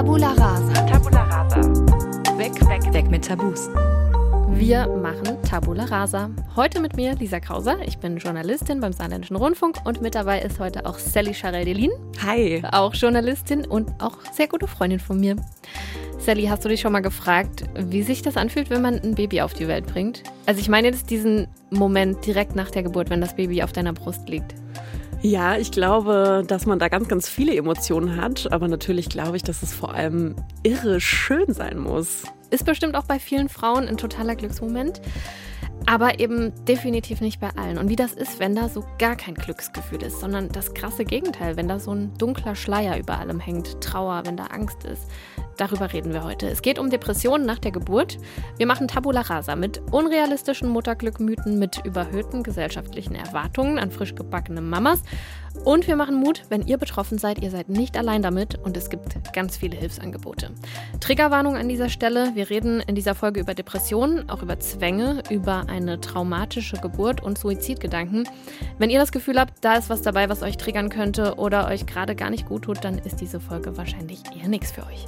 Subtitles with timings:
[0.00, 0.72] Tabula rasa.
[0.86, 1.60] Tabula rasa.
[2.38, 3.68] Weg, weg, weg mit Tabus.
[4.48, 6.30] Wir machen Tabula Rasa.
[6.56, 7.76] Heute mit mir Lisa Krauser.
[7.84, 11.90] Ich bin Journalistin beim Saarländischen Rundfunk und mit dabei ist heute auch Sally Charel-Delin.
[12.22, 12.62] Hi.
[12.72, 15.36] Auch Journalistin und auch sehr gute Freundin von mir.
[16.18, 19.42] Sally, hast du dich schon mal gefragt, wie sich das anfühlt, wenn man ein Baby
[19.42, 20.22] auf die Welt bringt?
[20.46, 23.92] Also ich meine jetzt diesen Moment direkt nach der Geburt, wenn das Baby auf deiner
[23.92, 24.54] Brust liegt.
[25.22, 28.50] Ja, ich glaube, dass man da ganz, ganz viele Emotionen hat.
[28.52, 32.24] Aber natürlich glaube ich, dass es vor allem irre schön sein muss.
[32.50, 35.00] Ist bestimmt auch bei vielen Frauen ein totaler Glücksmoment.
[35.90, 37.76] Aber eben definitiv nicht bei allen.
[37.76, 41.56] Und wie das ist, wenn da so gar kein Glücksgefühl ist, sondern das krasse Gegenteil,
[41.56, 45.10] wenn da so ein dunkler Schleier über allem hängt, Trauer, wenn da Angst ist.
[45.56, 46.48] Darüber reden wir heute.
[46.48, 48.18] Es geht um Depressionen nach der Geburt.
[48.56, 55.02] Wir machen Tabula Rasa mit unrealistischen Mutterglückmythen, mit überhöhten gesellschaftlichen Erwartungen an frisch gebackene Mamas.
[55.64, 58.88] Und wir machen Mut, wenn ihr betroffen seid, ihr seid nicht allein damit und es
[58.88, 60.50] gibt ganz viele Hilfsangebote.
[61.00, 62.32] Triggerwarnung an dieser Stelle.
[62.34, 67.38] Wir reden in dieser Folge über Depressionen, auch über Zwänge, über eine traumatische Geburt und
[67.38, 68.28] Suizidgedanken.
[68.78, 71.86] Wenn ihr das Gefühl habt, da ist was dabei, was euch triggern könnte oder euch
[71.86, 75.06] gerade gar nicht gut tut, dann ist diese Folge wahrscheinlich eher nichts für euch.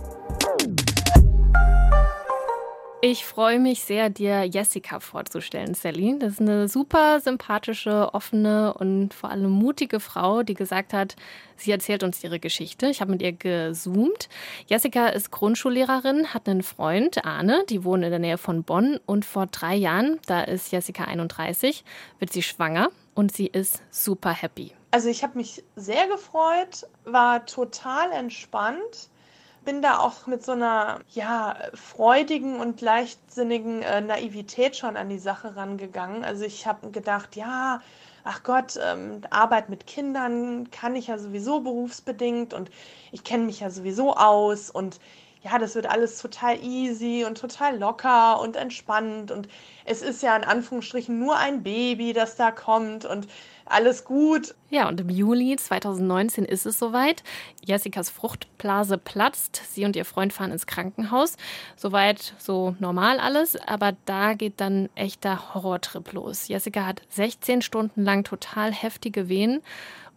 [3.05, 6.21] Ich freue mich sehr, dir Jessica vorzustellen, Sally.
[6.21, 11.17] Das ist eine super sympathische, offene und vor allem mutige Frau, die gesagt hat,
[11.57, 12.87] sie erzählt uns ihre Geschichte.
[12.87, 14.29] Ich habe mit ihr gezoomt.
[14.69, 19.01] Jessica ist Grundschullehrerin, hat einen Freund, Arne, die wohnen in der Nähe von Bonn.
[19.05, 21.83] Und vor drei Jahren, da ist Jessica 31,
[22.21, 24.71] wird sie schwanger und sie ist super happy.
[24.93, 29.09] Also ich habe mich sehr gefreut, war total entspannt
[29.65, 35.19] bin da auch mit so einer ja freudigen und leichtsinnigen äh, Naivität schon an die
[35.19, 36.25] Sache rangegangen.
[36.25, 37.81] Also ich habe gedacht, ja,
[38.25, 42.71] ach Gott, ähm, Arbeit mit Kindern kann ich ja sowieso berufsbedingt und
[43.13, 45.01] ich kenne mich ja sowieso aus und
[45.43, 49.49] ja, das wird alles total easy und total locker und entspannt und
[49.85, 53.27] es ist ja in Anführungsstrichen nur ein Baby, das da kommt und
[53.67, 54.55] alles gut.
[54.71, 57.23] Ja, und im Juli 2019 ist es soweit.
[57.65, 59.63] Jessicas Fruchtblase platzt.
[59.73, 61.37] Sie und ihr Freund fahren ins Krankenhaus.
[61.77, 66.49] Soweit so normal alles, aber da geht dann echter Horrortrip los.
[66.49, 69.63] Jessica hat 16 Stunden lang total heftige Wehen.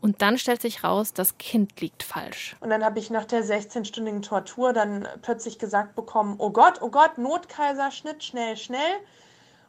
[0.01, 2.55] Und dann stellt sich raus, das Kind liegt falsch.
[2.59, 6.89] Und dann habe ich nach der 16-stündigen Tortur dann plötzlich gesagt bekommen, oh Gott, oh
[6.89, 8.99] Gott, Notkaiserschnitt, schnell, schnell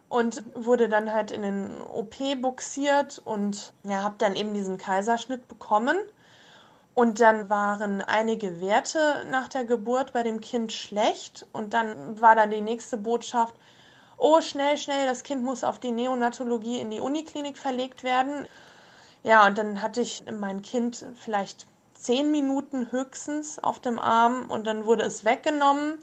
[0.08, 5.48] und wurde dann halt in den OP buxiert und ja, habe dann eben diesen Kaiserschnitt
[5.48, 5.96] bekommen.
[6.94, 11.46] Und dann waren einige Werte nach der Geburt bei dem Kind schlecht.
[11.52, 13.54] Und dann war dann die nächste Botschaft,
[14.16, 18.46] oh, schnell, schnell, das Kind muss auf die Neonatologie in die Uniklinik verlegt werden.
[19.24, 24.66] Ja, und dann hatte ich mein Kind vielleicht zehn Minuten höchstens auf dem Arm und
[24.66, 25.98] dann wurde es weggenommen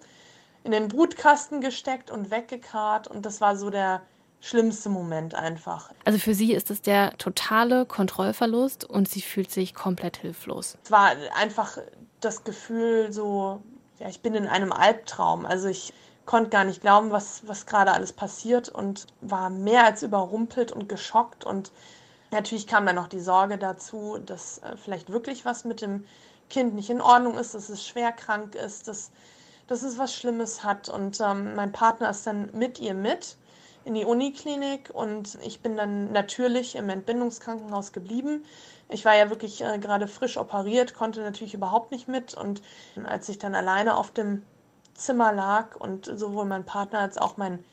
[0.64, 4.02] in den Brutkasten gesteckt und weggekarrt und das war so der
[4.40, 5.92] schlimmste Moment einfach.
[6.04, 10.78] Also für sie ist es der totale Kontrollverlust und sie fühlt sich komplett hilflos.
[10.84, 11.78] Es war einfach
[12.20, 13.62] das Gefühl so,
[14.00, 15.46] ja, ich bin in einem Albtraum.
[15.46, 15.94] Also ich
[16.26, 20.90] konnte gar nicht glauben, was, was gerade alles passiert und war mehr als überrumpelt und
[20.90, 21.46] geschockt.
[21.46, 21.72] Und
[22.32, 26.06] natürlich kam dann noch die Sorge dazu, dass äh, vielleicht wirklich was mit dem
[26.50, 29.12] Kind nicht in Ordnung ist, dass es schwer krank ist, dass
[29.68, 30.90] dass es was Schlimmes hat.
[30.90, 33.38] Und ähm, mein Partner ist dann mit ihr mit
[33.86, 38.46] in die Uniklinik und ich bin dann natürlich im Entbindungskrankenhaus geblieben.
[38.90, 42.34] Ich war ja wirklich äh, gerade frisch operiert, konnte natürlich überhaupt nicht mit.
[42.34, 42.62] Und
[43.04, 44.44] als ich dann alleine auf dem
[44.94, 47.64] Zimmer lag und sowohl mein Partner als auch mein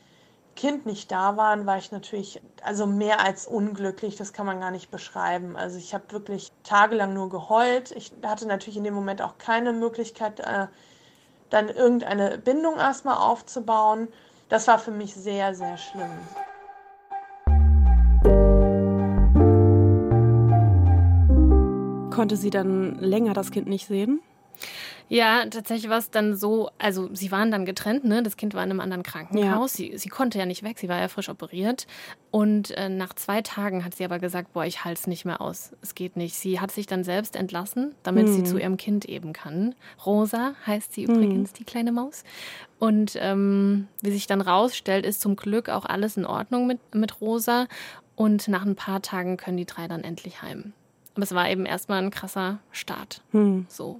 [0.55, 4.17] Kind nicht da waren, war ich natürlich also mehr als unglücklich.
[4.17, 5.55] Das kann man gar nicht beschreiben.
[5.55, 7.91] Also ich habe wirklich tagelang nur geheult.
[7.91, 10.67] Ich hatte natürlich in dem Moment auch keine Möglichkeit, äh,
[11.51, 14.07] dann irgendeine Bindung erstmal aufzubauen.
[14.49, 16.09] Das war für mich sehr, sehr schlimm.
[22.11, 24.21] Konnte sie dann länger das Kind nicht sehen?
[25.11, 28.23] Ja, tatsächlich war es dann so, also sie waren dann getrennt, ne?
[28.23, 29.77] Das Kind war in einem anderen Krankenhaus.
[29.77, 29.91] Ja.
[29.91, 31.85] Sie, sie konnte ja nicht weg, sie war ja frisch operiert.
[32.31, 35.41] Und äh, nach zwei Tagen hat sie aber gesagt, boah, ich halte es nicht mehr
[35.41, 35.73] aus.
[35.81, 36.35] Es geht nicht.
[36.35, 38.35] Sie hat sich dann selbst entlassen, damit hm.
[38.35, 39.75] sie zu ihrem Kind eben kann.
[40.05, 41.55] Rosa heißt sie übrigens, hm.
[41.57, 42.23] die kleine Maus.
[42.79, 47.19] Und ähm, wie sich dann rausstellt, ist zum Glück auch alles in Ordnung mit, mit
[47.19, 47.67] Rosa.
[48.15, 50.71] Und nach ein paar Tagen können die drei dann endlich heim.
[51.15, 53.21] Aber es war eben erstmal ein krasser Start.
[53.31, 53.65] Hm.
[53.67, 53.99] So.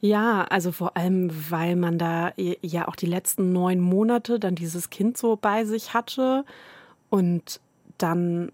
[0.00, 4.90] Ja, also vor allem, weil man da ja auch die letzten neun Monate dann dieses
[4.90, 6.44] Kind so bei sich hatte
[7.08, 7.60] und
[7.98, 8.52] dann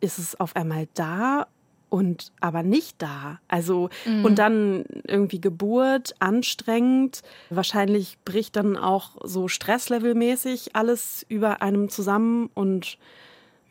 [0.00, 1.46] ist es auf einmal da
[1.90, 3.40] und aber nicht da.
[3.48, 4.24] Also mhm.
[4.24, 7.20] und dann irgendwie Geburt anstrengend.
[7.50, 12.96] Wahrscheinlich bricht dann auch so Stresslevelmäßig alles über einem zusammen und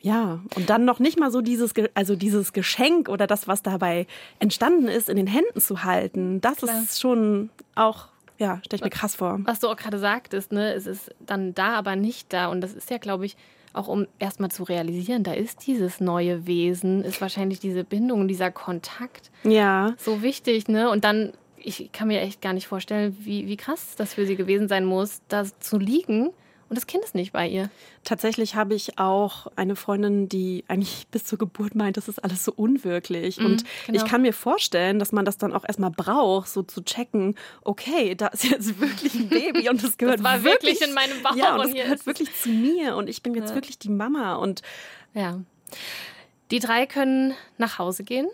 [0.02, 4.08] ja, und dann noch nicht mal so dieses, also dieses Geschenk oder das, was dabei
[4.40, 6.40] entstanden ist, in den Händen zu halten.
[6.42, 6.82] Das Klar.
[6.82, 8.08] ist schon auch,
[8.38, 9.40] ja, stelle ich mir krass vor.
[9.44, 12.48] Was du auch gerade sagtest, ne, es ist dann da, aber nicht da.
[12.48, 13.36] Und das ist ja, glaube ich,
[13.74, 18.52] auch um erstmal zu realisieren, da ist dieses neue Wesen, ist wahrscheinlich diese Bindung, dieser
[18.52, 19.94] Kontakt ja.
[19.98, 20.90] so wichtig, ne?
[20.90, 24.36] Und dann, ich kann mir echt gar nicht vorstellen, wie, wie krass das für sie
[24.36, 26.32] gewesen sein muss, da zu liegen
[26.70, 27.70] und das Kind ist nicht bei ihr.
[28.04, 32.46] Tatsächlich habe ich auch eine Freundin, die eigentlich bis zur Geburt meint, das ist alles
[32.46, 33.40] so unwirklich.
[33.40, 33.98] Mhm, und genau.
[33.98, 38.16] ich kann mir vorstellen, dass man das dann auch erstmal braucht, so zu checken, okay,
[38.16, 41.24] da ist jetzt wirklich ein Baby und das gehört das war wirklich, wirklich in meinem
[41.24, 41.36] Bauch.
[41.36, 43.56] Ja, und das gehört wirklich zu mir und ich bin jetzt ja.
[43.56, 44.36] wirklich die Mama.
[44.36, 44.62] Und
[45.14, 45.40] ja.
[46.52, 48.28] Die drei können nach Hause gehen.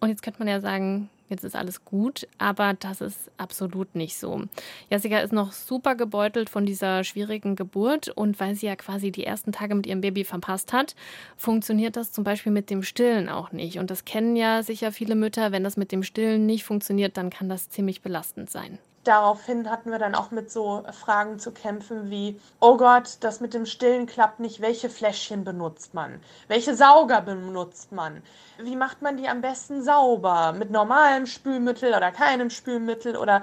[0.00, 4.18] Und jetzt könnte man ja sagen, jetzt ist alles gut, aber das ist absolut nicht
[4.18, 4.42] so.
[4.90, 9.24] Jessica ist noch super gebeutelt von dieser schwierigen Geburt und weil sie ja quasi die
[9.24, 10.94] ersten Tage mit ihrem Baby verpasst hat,
[11.36, 13.78] funktioniert das zum Beispiel mit dem Stillen auch nicht.
[13.78, 17.30] Und das kennen ja sicher viele Mütter, wenn das mit dem Stillen nicht funktioniert, dann
[17.30, 22.10] kann das ziemlich belastend sein daraufhin hatten wir dann auch mit so Fragen zu kämpfen
[22.10, 26.20] wie, oh Gott, das mit dem Stillen klappt nicht, welche Fläschchen benutzt man?
[26.48, 28.22] Welche Sauger benutzt man?
[28.58, 30.52] Wie macht man die am besten sauber?
[30.52, 33.42] Mit normalem Spülmittel oder keinem Spülmittel oder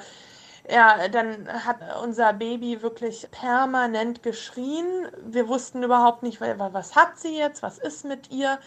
[0.70, 5.08] ja, dann hat unser Baby wirklich permanent geschrien.
[5.26, 8.60] Wir wussten überhaupt nicht, was hat sie jetzt, was ist mit ihr.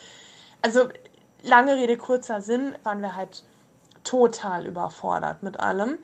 [0.60, 0.88] Also
[1.42, 3.44] lange Rede, kurzer Sinn, waren wir halt
[4.04, 5.98] total überfordert mit allem.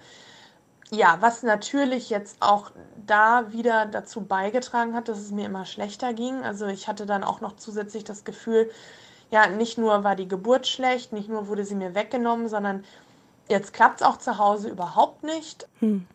[0.95, 2.71] Ja, was natürlich jetzt auch
[3.07, 6.43] da wieder dazu beigetragen hat, dass es mir immer schlechter ging.
[6.45, 8.71] Also ich hatte dann auch noch zusätzlich das Gefühl,
[9.31, 12.85] ja, nicht nur war die Geburt schlecht, nicht nur wurde sie mir weggenommen, sondern
[13.53, 15.67] Jetzt klappt es auch zu Hause überhaupt nicht.
[15.81, 16.07] Hm.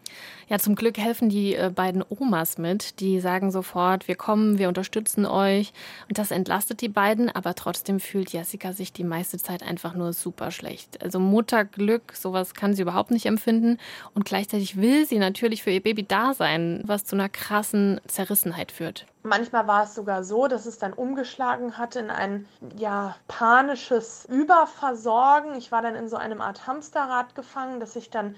[0.47, 2.99] Ja, zum Glück helfen die äh, beiden Omas mit.
[2.99, 5.71] Die sagen sofort, wir kommen, wir unterstützen euch.
[6.09, 10.13] Und das entlastet die beiden, aber trotzdem fühlt Jessica sich die meiste Zeit einfach nur
[10.13, 11.03] super schlecht.
[11.03, 13.77] Also Mutterglück, sowas kann sie überhaupt nicht empfinden.
[14.15, 18.71] Und gleichzeitig will sie natürlich für ihr Baby da sein, was zu einer krassen Zerrissenheit
[18.71, 19.05] führt.
[19.27, 22.47] Manchmal war es sogar so, dass es dann umgeschlagen hatte in ein
[22.77, 25.55] ja, panisches Überversorgen.
[25.55, 28.35] Ich war dann in so einem Art Hamsterrad gefangen, dass ich dann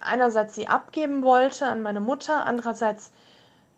[0.00, 3.10] einerseits sie abgeben wollte an meine Mutter, andererseits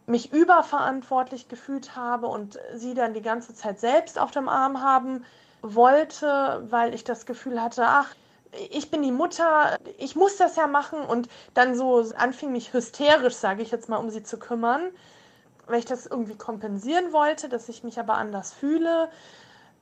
[0.06, 5.24] mich überverantwortlich gefühlt habe und sie dann die ganze Zeit selbst auf dem Arm haben
[5.62, 8.14] wollte, weil ich das Gefühl hatte, ach,
[8.70, 13.34] ich bin die Mutter, ich muss das ja machen und dann so anfing mich hysterisch,
[13.34, 14.90] sage ich jetzt mal, um sie zu kümmern
[15.66, 19.08] weil ich das irgendwie kompensieren wollte, dass ich mich aber anders fühle.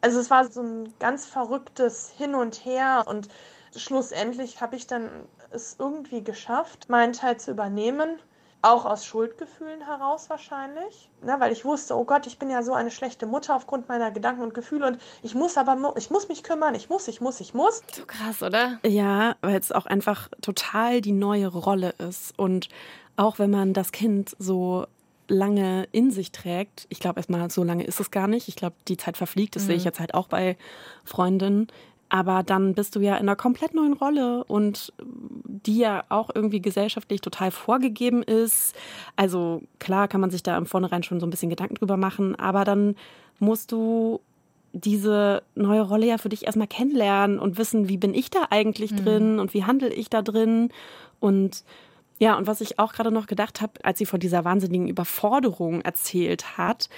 [0.01, 3.29] Also es war so ein ganz verrücktes Hin und Her und
[3.77, 5.09] schlussendlich habe ich dann
[5.51, 8.19] es irgendwie geschafft, meinen Teil zu übernehmen.
[8.65, 12.73] Auch aus Schuldgefühlen heraus wahrscheinlich, ne, weil ich wusste, oh Gott, ich bin ja so
[12.75, 16.45] eine schlechte Mutter aufgrund meiner Gedanken und Gefühle und ich muss aber, ich muss mich
[16.45, 17.83] kümmern, ich muss, ich muss, ich muss.
[17.93, 18.79] So krass, oder?
[18.87, 22.69] Ja, weil es auch einfach total die neue Rolle ist und
[23.17, 24.87] auch wenn man das Kind so
[25.33, 26.87] lange in sich trägt.
[26.91, 28.49] Ich glaube erstmal, so lange ist es gar nicht.
[28.49, 29.57] Ich glaube, die Zeit verfliegt.
[29.57, 29.67] Das mhm.
[29.67, 29.87] sehe ich mhm.
[29.87, 30.57] jetzt halt auch bei
[31.05, 31.69] Freundinnen.
[32.09, 36.61] Aber dann bist du ja in einer komplett neuen Rolle und die ja auch irgendwie
[36.61, 38.77] gesellschaftlich total vorgegeben ist.
[39.17, 42.37] Also klar kann man sich da im Vornherein schon so ein bisschen Gedanken drüber machen,
[42.37, 42.97] aber dann
[43.39, 44.21] musst du
[44.75, 48.93] diese neue Rolle ja für dich erstmal kennenlernen und wissen, wie bin ich da eigentlich
[48.93, 48.97] mhm.
[48.97, 50.69] drin und wie handle ich da drin
[51.19, 51.65] und
[52.23, 55.81] ja, und was ich auch gerade noch gedacht habe, als sie von dieser wahnsinnigen Überforderung
[55.81, 56.89] erzählt hat,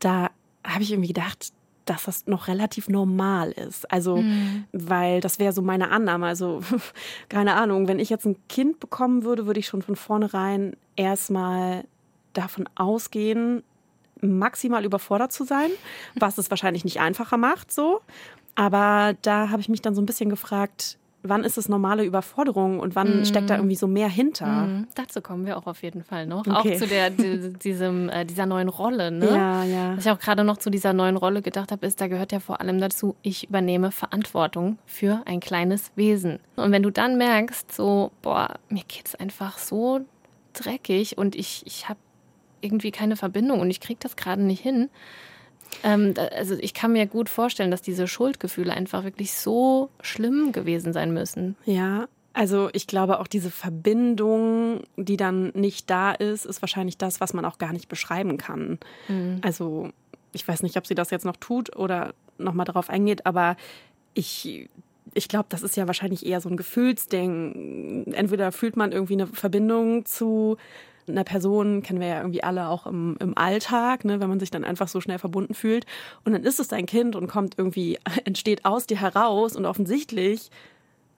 [0.00, 0.28] da
[0.64, 1.52] habe ich irgendwie gedacht,
[1.84, 3.88] dass das noch relativ normal ist.
[3.92, 4.64] Also, mhm.
[4.72, 6.26] weil das wäre so meine Annahme.
[6.26, 6.62] Also,
[7.28, 11.84] keine Ahnung, wenn ich jetzt ein Kind bekommen würde, würde ich schon von vornherein erstmal
[12.32, 13.62] davon ausgehen,
[14.20, 15.70] maximal überfordert zu sein,
[16.16, 18.00] was es wahrscheinlich nicht einfacher macht, so.
[18.56, 22.80] Aber da habe ich mich dann so ein bisschen gefragt, wann ist es normale Überforderung
[22.80, 23.24] und wann mm.
[23.24, 24.66] steckt da irgendwie so mehr hinter?
[24.66, 24.88] Mm.
[24.94, 26.46] Dazu kommen wir auch auf jeden Fall noch.
[26.46, 26.74] Okay.
[26.74, 29.10] Auch zu der, die, diesem, äh, dieser neuen Rolle.
[29.10, 29.26] Ne?
[29.26, 29.96] Ja, ja.
[29.96, 32.40] Was ich auch gerade noch zu dieser neuen Rolle gedacht habe, ist, da gehört ja
[32.40, 36.40] vor allem dazu, ich übernehme Verantwortung für ein kleines Wesen.
[36.56, 40.00] Und wenn du dann merkst, so, boah, mir geht es einfach so
[40.52, 41.98] dreckig und ich, ich habe
[42.60, 44.88] irgendwie keine Verbindung und ich kriege das gerade nicht hin,
[45.82, 50.92] ähm, also ich kann mir gut vorstellen, dass diese Schuldgefühle einfach wirklich so schlimm gewesen
[50.92, 51.56] sein müssen.
[51.64, 57.20] Ja, also ich glaube auch diese Verbindung, die dann nicht da ist, ist wahrscheinlich das,
[57.20, 58.78] was man auch gar nicht beschreiben kann.
[59.08, 59.40] Mhm.
[59.42, 59.90] Also
[60.32, 63.56] ich weiß nicht, ob sie das jetzt noch tut oder nochmal darauf eingeht, aber
[64.14, 64.68] ich
[65.14, 68.12] ich glaube, das ist ja wahrscheinlich eher so ein Gefühlsding.
[68.12, 70.56] Entweder fühlt man irgendwie eine Verbindung zu
[71.08, 74.50] einer Person, kennen wir ja irgendwie alle auch im, im Alltag, ne, wenn man sich
[74.50, 75.86] dann einfach so schnell verbunden fühlt.
[76.24, 80.50] Und dann ist es dein Kind und kommt irgendwie, entsteht aus dir heraus und offensichtlich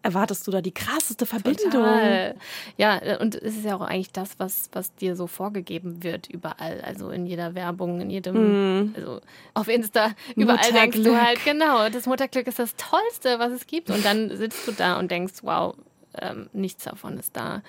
[0.04, 1.70] erwartest du da die krasseste Verbindung.
[1.70, 2.34] Total.
[2.76, 6.82] Ja, und es ist ja auch eigentlich das, was, was dir so vorgegeben wird überall.
[6.82, 8.94] Also in jeder Werbung, in jedem, mm.
[8.96, 9.20] also
[9.54, 13.88] auf Insta, überall denkst du halt, genau, das Mutterglück ist das Tollste, was es gibt.
[13.88, 15.74] Und dann sitzt du da und denkst, wow,
[16.20, 17.62] ähm, nichts davon ist da.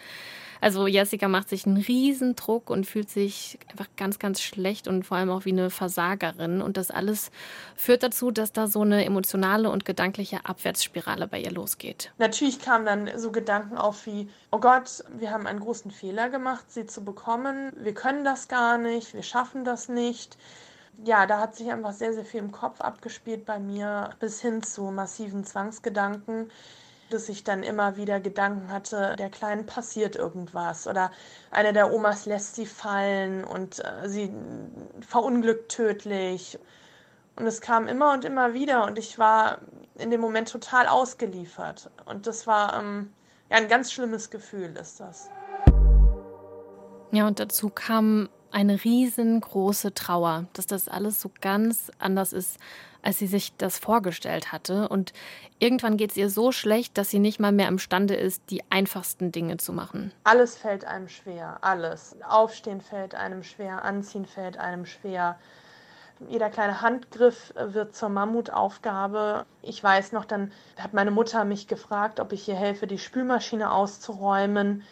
[0.61, 5.03] Also Jessica macht sich einen riesen Druck und fühlt sich einfach ganz, ganz schlecht und
[5.03, 6.61] vor allem auch wie eine Versagerin.
[6.61, 7.31] Und das alles
[7.75, 12.11] führt dazu, dass da so eine emotionale und gedankliche Abwärtsspirale bei ihr losgeht.
[12.17, 16.65] Natürlich kamen dann so Gedanken auf wie, oh Gott, wir haben einen großen Fehler gemacht,
[16.69, 17.71] sie zu bekommen.
[17.77, 20.37] Wir können das gar nicht, wir schaffen das nicht
[21.03, 24.63] ja, da hat sich einfach sehr, sehr viel im Kopf abgespielt bei mir, bis hin
[24.63, 26.49] zu massiven Zwangsgedanken
[27.09, 31.11] dass ich dann immer wieder Gedanken hatte, der Kleinen passiert irgendwas oder
[31.51, 34.33] eine der Omas lässt sie fallen und äh, sie
[35.01, 36.59] verunglückt tödlich.
[37.35, 39.59] Und es kam immer und immer wieder und ich war
[39.95, 41.89] in dem Moment total ausgeliefert.
[42.05, 43.13] Und das war ähm,
[43.49, 45.29] ja ein ganz schlimmes Gefühl, ist das.
[47.11, 52.57] Ja, und dazu kam eine riesengroße Trauer, dass das alles so ganz anders ist,
[53.01, 54.89] als sie sich das vorgestellt hatte.
[54.89, 55.13] Und
[55.59, 59.31] irgendwann geht es ihr so schlecht, dass sie nicht mal mehr imstande ist, die einfachsten
[59.31, 60.11] Dinge zu machen.
[60.23, 62.15] Alles fällt einem schwer, alles.
[62.27, 65.37] Aufstehen fällt einem schwer, anziehen fällt einem schwer.
[66.29, 69.45] Jeder kleine Handgriff wird zur Mammutaufgabe.
[69.61, 73.71] Ich weiß noch, dann hat meine Mutter mich gefragt, ob ich ihr helfe, die Spülmaschine
[73.71, 74.83] auszuräumen.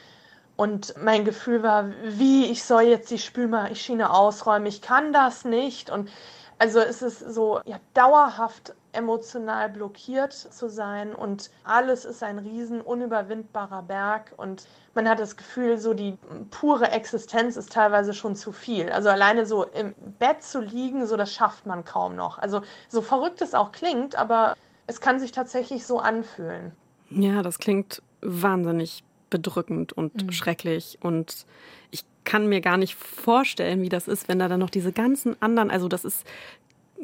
[0.63, 5.89] Und mein Gefühl war, wie, ich soll jetzt die Spülmaschine ausräumen, ich kann das nicht.
[5.89, 6.09] Und
[6.57, 12.79] also es ist so ja, dauerhaft emotional blockiert zu sein und alles ist ein riesen
[12.79, 14.65] unüberwindbarer Berg und
[14.95, 16.17] man hat das Gefühl, so die
[16.49, 18.89] pure Existenz ist teilweise schon zu viel.
[18.89, 22.37] Also alleine so im Bett zu liegen, so das schafft man kaum noch.
[22.37, 24.55] Also so verrückt es auch klingt, aber
[24.87, 26.71] es kann sich tatsächlich so anfühlen.
[27.09, 29.03] Ja, das klingt wahnsinnig
[29.33, 30.31] bedrückend und mhm.
[30.31, 30.97] schrecklich.
[31.01, 31.45] Und
[31.91, 35.41] ich kann mir gar nicht vorstellen, wie das ist, wenn da dann noch diese ganzen
[35.41, 36.25] anderen, also das ist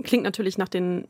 [0.01, 1.03] klingt natürlich nach den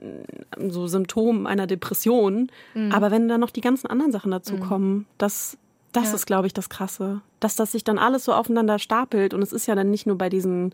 [0.69, 2.91] so Symptomen einer Depression, mhm.
[2.91, 4.61] aber wenn da noch die ganzen anderen Sachen dazu mhm.
[4.61, 5.57] kommen, das
[5.91, 6.15] das ja.
[6.15, 9.53] ist, glaube ich, das Krasse, dass das sich dann alles so aufeinander stapelt und es
[9.53, 10.73] ist ja dann nicht nur bei diesen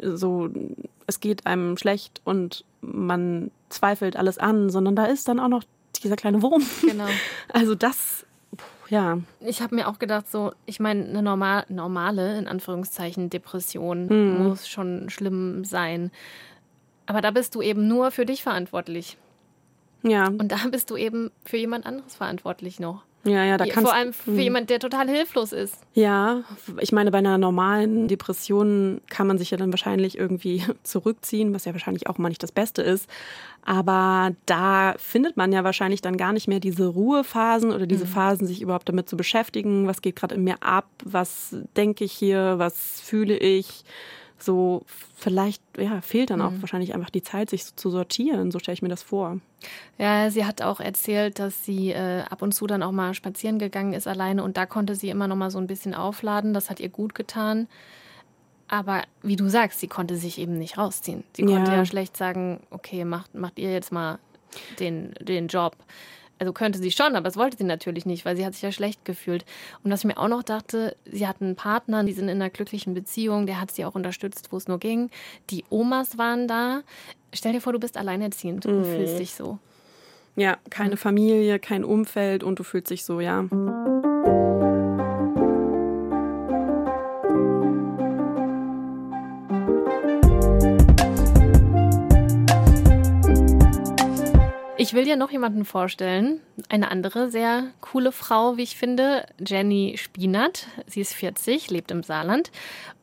[0.00, 0.50] so,
[1.06, 5.64] es geht einem schlecht und man zweifelt alles an, sondern da ist dann auch noch
[6.02, 6.62] dieser kleine Wurm.
[6.82, 7.06] Genau.
[7.52, 8.25] Also das
[8.88, 9.18] ja.
[9.40, 14.48] Ich habe mir auch gedacht, so, ich meine, eine normal, normale, in Anführungszeichen, Depression mhm.
[14.48, 16.10] muss schon schlimm sein.
[17.06, 19.16] Aber da bist du eben nur für dich verantwortlich.
[20.02, 20.28] Ja.
[20.28, 23.02] Und da bist du eben für jemand anderes verantwortlich noch.
[23.26, 24.38] Ja, ja, da kannst Vor allem für hm.
[24.38, 25.76] jemand, der total hilflos ist.
[25.94, 26.42] Ja,
[26.80, 31.64] ich meine, bei einer normalen Depression kann man sich ja dann wahrscheinlich irgendwie zurückziehen, was
[31.64, 33.08] ja wahrscheinlich auch mal nicht das Beste ist.
[33.64, 38.10] Aber da findet man ja wahrscheinlich dann gar nicht mehr diese Ruhephasen oder diese mhm.
[38.10, 39.88] Phasen, sich überhaupt damit zu beschäftigen.
[39.88, 40.86] Was geht gerade in mir ab?
[41.04, 42.54] Was denke ich hier?
[42.58, 43.84] Was fühle ich?
[44.38, 44.82] So
[45.14, 46.62] vielleicht ja, fehlt dann auch mhm.
[46.62, 48.50] wahrscheinlich einfach die Zeit, sich so zu sortieren.
[48.50, 49.38] So stelle ich mir das vor.
[49.98, 53.58] Ja, sie hat auch erzählt, dass sie äh, ab und zu dann auch mal spazieren
[53.58, 56.54] gegangen ist alleine und da konnte sie immer noch mal so ein bisschen aufladen.
[56.54, 57.66] Das hat ihr gut getan.
[58.68, 61.22] Aber wie du sagst, sie konnte sich eben nicht rausziehen.
[61.34, 64.18] Sie konnte ja, ja schlecht sagen, okay, macht, macht ihr jetzt mal
[64.80, 65.76] den, den Job
[66.38, 68.72] also könnte sie schon, aber das wollte sie natürlich nicht, weil sie hat sich ja
[68.72, 69.44] schlecht gefühlt.
[69.82, 72.50] Und was ich mir auch noch dachte, sie hat einen Partner, die sind in einer
[72.50, 75.10] glücklichen Beziehung, der hat sie auch unterstützt, wo es nur ging.
[75.50, 76.82] Die Omas waren da.
[77.32, 78.84] Stell dir vor, du bist alleinerziehend und mhm.
[78.84, 79.58] fühlst dich so.
[80.36, 83.46] Ja, keine Familie, kein Umfeld und du fühlst dich so, ja.
[94.86, 96.40] Ich will dir noch jemanden vorstellen.
[96.68, 100.68] Eine andere sehr coole Frau, wie ich finde, Jenny Spinat.
[100.86, 102.52] Sie ist 40, lebt im Saarland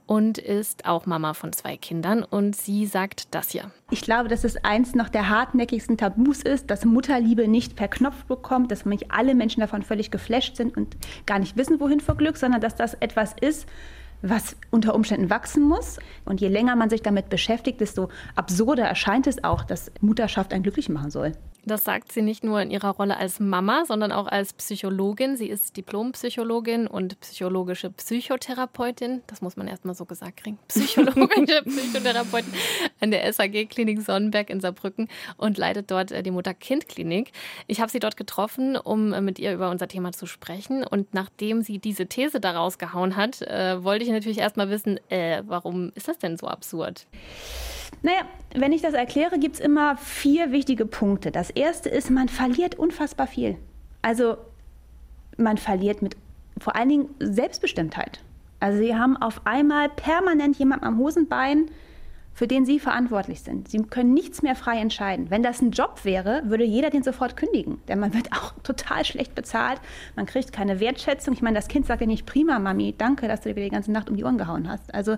[0.05, 2.23] und ist auch Mama von zwei Kindern.
[2.23, 3.69] Und sie sagt das hier.
[3.91, 8.23] Ich glaube, dass es eins noch der hartnäckigsten Tabus ist, dass Mutterliebe nicht per Knopf
[8.23, 12.15] bekommt, dass nicht alle Menschen davon völlig geflasht sind und gar nicht wissen, wohin vor
[12.15, 13.67] Glück, sondern dass das etwas ist,
[14.21, 15.99] was unter Umständen wachsen muss.
[16.23, 20.63] Und je länger man sich damit beschäftigt, desto absurder erscheint es auch, dass Mutterschaft einen
[20.63, 21.33] glücklich machen soll.
[21.65, 25.37] Das sagt sie nicht nur in ihrer Rolle als Mama, sondern auch als Psychologin.
[25.37, 29.21] Sie ist Diplompsychologin und psychologische Psychotherapeutin.
[29.27, 30.59] Das muss man erstmal so gesagt kriegen.
[30.67, 32.53] Psychologische Psychotherapeutin
[32.99, 37.31] an der SAG Klinik Sonnenberg in Saarbrücken und leitet dort äh, die Mutter-Kind-Klinik.
[37.67, 40.83] Ich habe sie dort getroffen, um äh, mit ihr über unser Thema zu sprechen.
[40.83, 45.43] Und nachdem sie diese These daraus gehauen hat, äh, wollte ich natürlich erstmal wissen, äh,
[45.47, 47.07] warum ist das denn so absurd?
[48.01, 48.21] Naja,
[48.55, 51.31] wenn ich das erkläre, gibt es immer vier wichtige Punkte.
[51.31, 53.57] Das erste ist, man verliert unfassbar viel.
[54.01, 54.37] Also
[55.37, 56.15] man verliert mit
[56.59, 58.19] vor allen Dingen Selbstbestimmtheit.
[58.59, 61.69] Also sie haben auf einmal permanent jemanden am Hosenbein,
[62.33, 63.67] für den sie verantwortlich sind.
[63.67, 65.29] Sie können nichts mehr frei entscheiden.
[65.29, 69.05] Wenn das ein Job wäre, würde jeder den sofort kündigen, denn man wird auch total
[69.05, 69.79] schlecht bezahlt.
[70.15, 71.33] Man kriegt keine Wertschätzung.
[71.33, 73.91] Ich meine, das Kind sagt ja nicht prima, Mami, danke, dass du dir die ganze
[73.91, 74.93] Nacht um die Ohren gehauen hast.
[74.93, 75.17] Also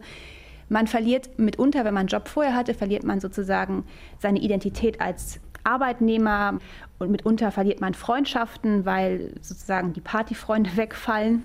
[0.70, 3.86] man verliert mitunter, wenn man einen Job vorher hatte, verliert man sozusagen
[4.20, 6.60] seine Identität als Arbeitnehmer
[7.00, 11.44] und mitunter verliert man Freundschaften, weil sozusagen die Partyfreunde wegfallen.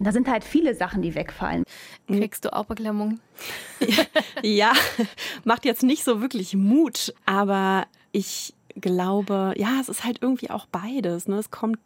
[0.00, 1.64] Da sind halt viele Sachen, die wegfallen.
[2.08, 3.20] Kriegst du auch Beklemmung?
[4.42, 4.72] ja,
[5.44, 10.66] macht jetzt nicht so wirklich Mut, aber ich glaube, ja, es ist halt irgendwie auch
[10.66, 11.28] beides.
[11.28, 11.36] Ne?
[11.36, 11.78] Es kommt,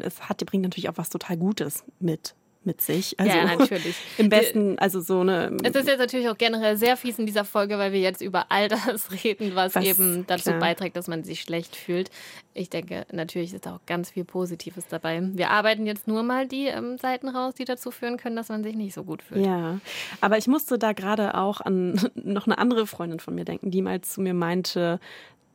[0.00, 2.34] es hat, bringt natürlich auch was total Gutes mit
[2.66, 3.18] mit sich.
[3.18, 3.96] Also ja, natürlich.
[4.18, 5.56] Im besten, also so eine.
[5.62, 8.46] Es ist jetzt natürlich auch generell sehr fies in dieser Folge, weil wir jetzt über
[8.50, 10.60] all das reden, was, was eben dazu klar.
[10.60, 12.10] beiträgt, dass man sich schlecht fühlt.
[12.52, 15.20] Ich denke, natürlich ist auch ganz viel Positives dabei.
[15.32, 18.62] Wir arbeiten jetzt nur mal die ähm, Seiten raus, die dazu führen können, dass man
[18.62, 19.44] sich nicht so gut fühlt.
[19.44, 19.80] Ja,
[20.20, 23.82] aber ich musste da gerade auch an noch eine andere Freundin von mir denken, die
[23.82, 25.00] mal zu mir meinte,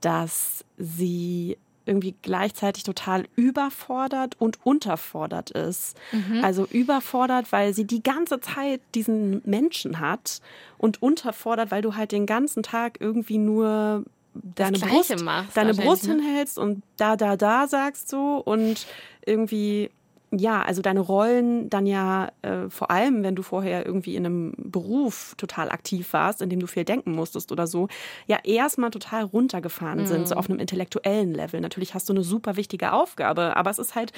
[0.01, 1.57] dass sie
[1.89, 5.97] irgendwie gleichzeitig total überfordert und unterfordert ist.
[6.11, 6.43] Mhm.
[6.43, 10.41] Also überfordert, weil sie die ganze Zeit diesen Menschen hat
[10.77, 16.07] und unterfordert, weil du halt den ganzen Tag irgendwie nur deine Brust, machst, deine Brust
[16.07, 16.13] ne?
[16.13, 18.85] hinhältst und da, da, da sagst du und
[19.25, 19.89] irgendwie
[20.31, 24.53] ja, also deine Rollen dann ja äh, vor allem, wenn du vorher irgendwie in einem
[24.57, 27.87] Beruf total aktiv warst, in dem du viel denken musstest oder so,
[28.27, 30.05] ja erstmal total runtergefahren mhm.
[30.05, 30.39] sind, so mhm.
[30.39, 31.61] auf einem intellektuellen Level.
[31.61, 34.13] Natürlich hast du eine super wichtige Aufgabe, aber es ist halt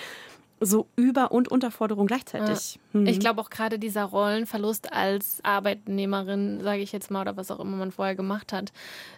[0.64, 2.76] so Über- und Unterforderung gleichzeitig.
[2.94, 3.00] Ja.
[3.00, 3.08] Mhm.
[3.08, 7.60] Ich glaube auch gerade dieser Rollenverlust als Arbeitnehmerin, sage ich jetzt mal, oder was auch
[7.60, 8.72] immer man vorher gemacht hat,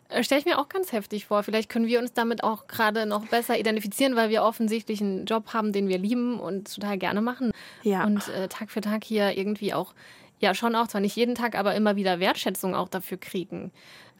[0.07, 1.43] äh, stelle ich mir auch ganz heftig vor.
[1.43, 5.53] Vielleicht können wir uns damit auch gerade noch besser identifizieren, weil wir offensichtlich einen Job
[5.53, 7.51] haben, den wir lieben und total gerne machen.
[7.83, 8.05] Ja.
[8.05, 9.93] Und äh, Tag für Tag hier irgendwie auch,
[10.39, 13.71] ja schon auch, zwar nicht jeden Tag, aber immer wieder Wertschätzung auch dafür kriegen.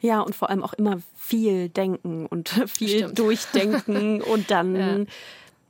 [0.02, 3.20] Ja, und vor allem auch immer viel denken und viel Stimmt.
[3.20, 4.76] durchdenken und dann.
[4.76, 5.06] Ja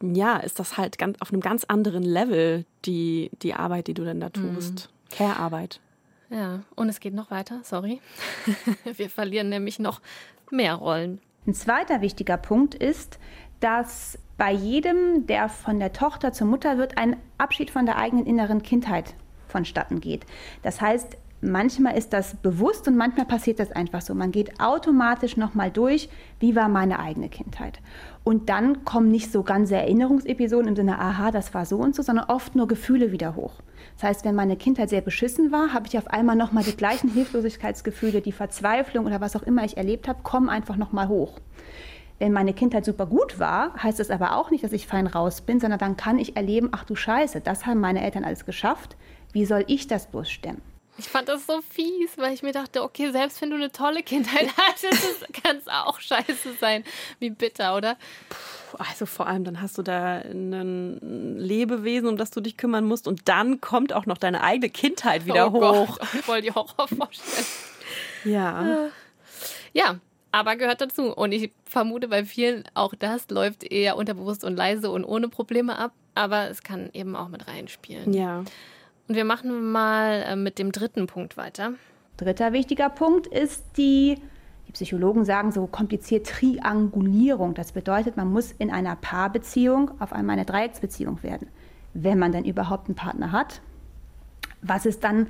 [0.03, 4.03] ja, ist das halt ganz, auf einem ganz anderen Level, die, die Arbeit, die du
[4.03, 4.55] denn da mhm.
[4.55, 4.89] tust.
[4.89, 5.15] Mhm.
[5.15, 5.79] Care-Arbeit.
[6.29, 8.01] Ja, und es geht noch weiter, sorry.
[8.97, 10.01] Wir verlieren nämlich noch
[10.49, 11.21] mehr Rollen.
[11.45, 13.19] Ein zweiter wichtiger Punkt ist,
[13.59, 18.25] dass bei jedem, der von der Tochter zur Mutter wird, ein Abschied von der eigenen
[18.25, 19.13] inneren Kindheit
[19.47, 20.25] vonstatten geht.
[20.63, 24.15] Das heißt, manchmal ist das bewusst und manchmal passiert das einfach so.
[24.15, 27.79] Man geht automatisch nochmal durch, wie war meine eigene Kindheit.
[28.23, 32.01] Und dann kommen nicht so ganze Erinnerungsepisoden im Sinne, aha, das war so und so,
[32.01, 33.53] sondern oft nur Gefühle wieder hoch.
[33.95, 37.09] Das heißt, wenn meine Kindheit sehr beschissen war, habe ich auf einmal nochmal die gleichen
[37.09, 41.39] Hilflosigkeitsgefühle, die Verzweiflung oder was auch immer ich erlebt habe, kommen einfach nochmal hoch.
[42.19, 45.41] Wenn meine Kindheit super gut war, heißt es aber auch nicht, dass ich fein raus
[45.41, 48.95] bin, sondern dann kann ich erleben, ach du Scheiße, das haben meine Eltern alles geschafft.
[49.33, 50.72] Wie soll ich das bloß stemmen?
[51.03, 54.03] Ich fand das so fies, weil ich mir dachte, okay, selbst wenn du eine tolle
[54.03, 56.85] Kindheit hattest, kann es auch scheiße sein.
[57.19, 57.97] Wie bitter, oder?
[58.79, 63.07] Also vor allem, dann hast du da ein Lebewesen, um das du dich kümmern musst
[63.07, 65.99] und dann kommt auch noch deine eigene Kindheit wieder oh hoch.
[65.99, 67.45] Gott, voll die Horrorvorstellung.
[68.23, 68.87] Ja.
[69.73, 69.99] Ja,
[70.31, 71.13] aber gehört dazu.
[71.13, 75.77] Und ich vermute, bei vielen auch das läuft eher unterbewusst und leise und ohne Probleme
[75.77, 75.91] ab.
[76.15, 78.13] Aber es kann eben auch mit reinspielen.
[78.13, 78.43] Ja.
[79.07, 81.73] Und wir machen mal äh, mit dem dritten Punkt weiter.
[82.17, 84.17] Dritter wichtiger Punkt ist die,
[84.67, 87.53] die Psychologen sagen so kompliziert Triangulierung.
[87.53, 91.47] Das bedeutet, man muss in einer Paarbeziehung auf einmal eine Dreiecksbeziehung werden,
[91.93, 93.61] wenn man denn überhaupt einen Partner hat.
[94.61, 95.27] Was es dann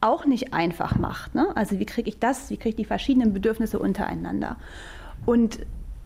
[0.00, 1.34] auch nicht einfach macht.
[1.34, 1.48] Ne?
[1.56, 4.56] Also wie kriege ich das, wie kriege ich die verschiedenen Bedürfnisse untereinander?
[5.24, 5.58] Und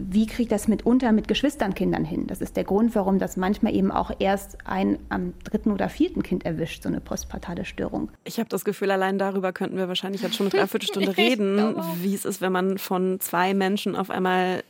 [0.09, 2.27] wie kriege ich das mitunter mit Geschwisternkindern hin?
[2.27, 6.23] Das ist der Grund, warum das manchmal eben auch erst ein am dritten oder vierten
[6.23, 8.11] Kind erwischt, so eine postpartale Störung.
[8.25, 12.15] Ich habe das Gefühl, allein darüber könnten wir wahrscheinlich jetzt schon eine Dreiviertelstunde reden, wie
[12.15, 14.63] es ist, wenn man von zwei Menschen auf einmal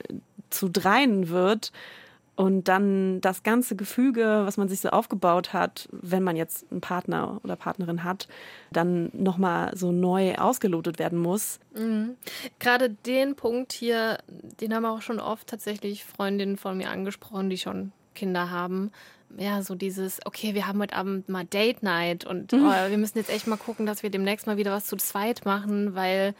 [0.50, 1.72] zu dreien wird.
[2.40, 6.80] Und dann das ganze Gefüge, was man sich so aufgebaut hat, wenn man jetzt einen
[6.80, 8.28] Partner oder Partnerin hat,
[8.72, 11.60] dann nochmal so neu ausgelotet werden muss.
[11.74, 12.16] Mhm.
[12.58, 14.16] Gerade den Punkt hier,
[14.58, 18.90] den haben auch schon oft tatsächlich Freundinnen von mir angesprochen, die schon Kinder haben.
[19.36, 22.64] Ja, so dieses, okay, wir haben heute Abend mal Date Night und Mhm.
[22.64, 25.44] oh, wir müssen jetzt echt mal gucken, dass wir demnächst mal wieder was zu zweit
[25.44, 26.34] machen, weil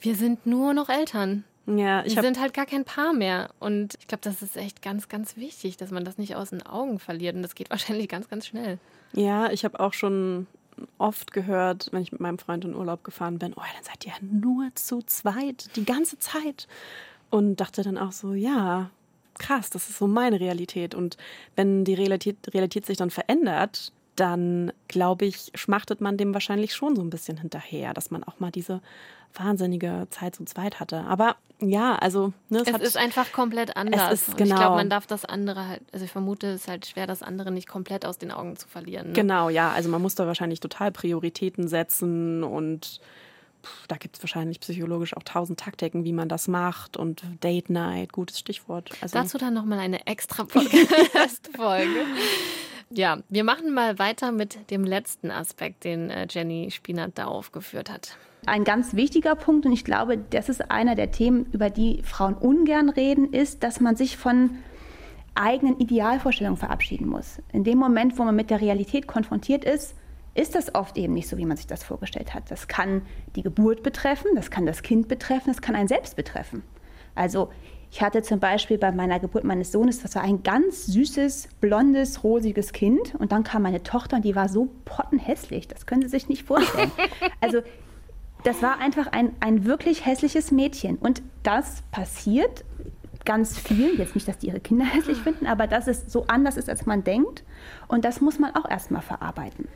[0.00, 1.44] wir sind nur noch Eltern.
[1.66, 3.50] Ja, ich habe sind halt gar kein Paar mehr.
[3.58, 6.64] Und ich glaube, das ist echt ganz, ganz wichtig, dass man das nicht aus den
[6.64, 7.34] Augen verliert.
[7.34, 8.78] Und das geht wahrscheinlich ganz, ganz schnell.
[9.12, 10.46] ja, ich habe auch schon
[10.98, 14.12] oft gehört, wenn ich mit meinem Freund in Urlaub gefahren bin, oh, dann seid ihr
[14.12, 16.68] ja nur zu zweit die ganze Zeit.
[17.30, 18.90] Und dachte dann auch so, ja,
[19.38, 20.94] krass, das ist so meine Realität.
[20.94, 21.16] Und
[21.56, 26.96] wenn die Realität, Realität sich dann verändert, dann glaube ich, schmachtet man dem wahrscheinlich schon
[26.96, 28.80] so ein bisschen hinterher, dass man auch mal diese
[29.34, 31.00] wahnsinnige Zeit zu zweit hatte.
[31.02, 34.12] Aber ja, also ne, es, Es hat, ist einfach komplett anders.
[34.12, 36.68] ist Und genau- Ich glaube, man darf das andere halt, also ich vermute, es ist
[36.68, 39.08] halt schwer, das andere nicht komplett aus den Augen zu verlieren.
[39.08, 39.12] Ne?
[39.12, 39.72] Genau, ja.
[39.72, 43.00] Also man muss da wahrscheinlich total Prioritäten setzen und
[43.88, 48.12] da gibt es wahrscheinlich psychologisch auch tausend Taktiken, wie man das macht und Date Night,
[48.12, 48.90] gutes Stichwort.
[49.00, 52.04] Also, Dazu dann nochmal eine extra Podcast-Folge.
[52.90, 57.90] Ja, wir machen mal weiter mit dem letzten Aspekt, den äh, Jenny Spinat da aufgeführt
[57.90, 58.16] hat.
[58.46, 62.34] Ein ganz wichtiger Punkt, und ich glaube, das ist einer der Themen, über die Frauen
[62.34, 64.58] ungern reden, ist, dass man sich von
[65.34, 67.40] eigenen Idealvorstellungen verabschieden muss.
[67.52, 69.96] In dem Moment, wo man mit der Realität konfrontiert ist,
[70.34, 72.50] ist das oft eben nicht so, wie man sich das vorgestellt hat.
[72.50, 73.02] Das kann
[73.34, 76.62] die Geburt betreffen, das kann das Kind betreffen, das kann einen selbst betreffen.
[77.14, 77.50] Also
[77.90, 82.24] ich hatte zum Beispiel bei meiner Geburt meines Sohnes, das war ein ganz süßes, blondes,
[82.24, 83.14] rosiges Kind.
[83.14, 85.68] Und dann kam meine Tochter und die war so pottenhässlich.
[85.68, 86.90] Das können Sie sich nicht vorstellen.
[87.40, 87.60] Also
[88.44, 90.96] das war einfach ein, ein wirklich hässliches Mädchen.
[90.96, 92.64] Und das passiert
[93.24, 93.98] ganz vielen.
[93.98, 96.86] Jetzt nicht, dass die ihre Kinder hässlich finden, aber dass es so anders ist, als
[96.86, 97.44] man denkt.
[97.88, 99.68] Und das muss man auch erstmal verarbeiten.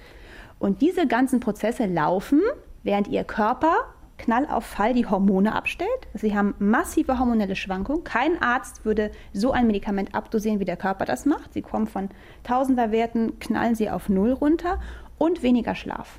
[0.58, 2.40] Und diese ganzen Prozesse laufen,
[2.82, 3.72] während ihr Körper
[4.20, 6.08] Knall auf Fall die Hormone abstellt.
[6.14, 8.04] Sie haben massive hormonelle Schwankungen.
[8.04, 11.54] Kein Arzt würde so ein Medikament abdosieren, wie der Körper das macht.
[11.54, 12.10] Sie kommen von
[12.44, 14.78] Tausenderwerten, knallen sie auf Null runter
[15.18, 16.18] und weniger Schlaf.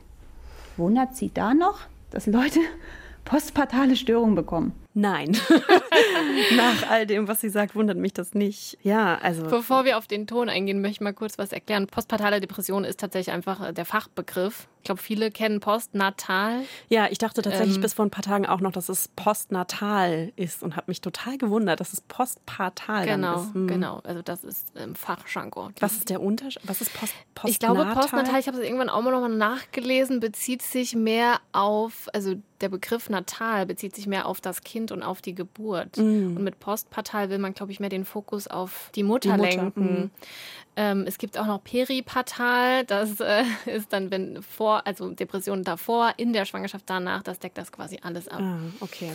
[0.78, 2.60] Wundert Sie da noch, dass Leute
[3.26, 4.74] postpartale Störungen bekommen?
[4.94, 5.38] Nein.
[6.56, 8.78] Nach all dem, was sie sagt, wundert mich das nicht.
[8.82, 9.44] Ja, also.
[9.44, 11.88] Bevor wir auf den Ton eingehen, möchte ich mal kurz was erklären.
[11.88, 14.68] Postpartale Depression ist tatsächlich einfach äh, der Fachbegriff.
[14.80, 16.64] Ich glaube, viele kennen postnatal.
[16.90, 20.32] Ja, ich dachte tatsächlich Ähm, bis vor ein paar Tagen auch noch, dass es postnatal
[20.36, 23.54] ist und habe mich total gewundert, dass es postpartal Genau, ist.
[23.54, 23.68] Hm.
[23.68, 24.02] genau.
[24.04, 25.76] Also das ist ähm, Fachjargon.
[25.80, 26.62] Was ist der Unterschied?
[26.66, 27.52] Was ist post, postnatal?
[27.52, 32.08] Ich glaube, postnatal, ich habe es irgendwann auch mal nochmal nachgelesen, bezieht sich mehr auf,
[32.14, 35.98] also der Begriff natal bezieht sich mehr auf das Kind und auf die Geburt.
[35.98, 36.38] Mm.
[36.38, 40.04] Und mit postpartal will man, glaube ich, mehr den Fokus auf die Mutter, Mutter, lenken.
[40.06, 40.12] mm.
[40.78, 46.14] Ähm, es gibt auch noch peripartal, das äh, ist dann, wenn vor, also Depressionen davor,
[46.18, 48.40] in der Schwangerschaft danach, das deckt das quasi alles ab.
[48.42, 49.12] Ah, okay.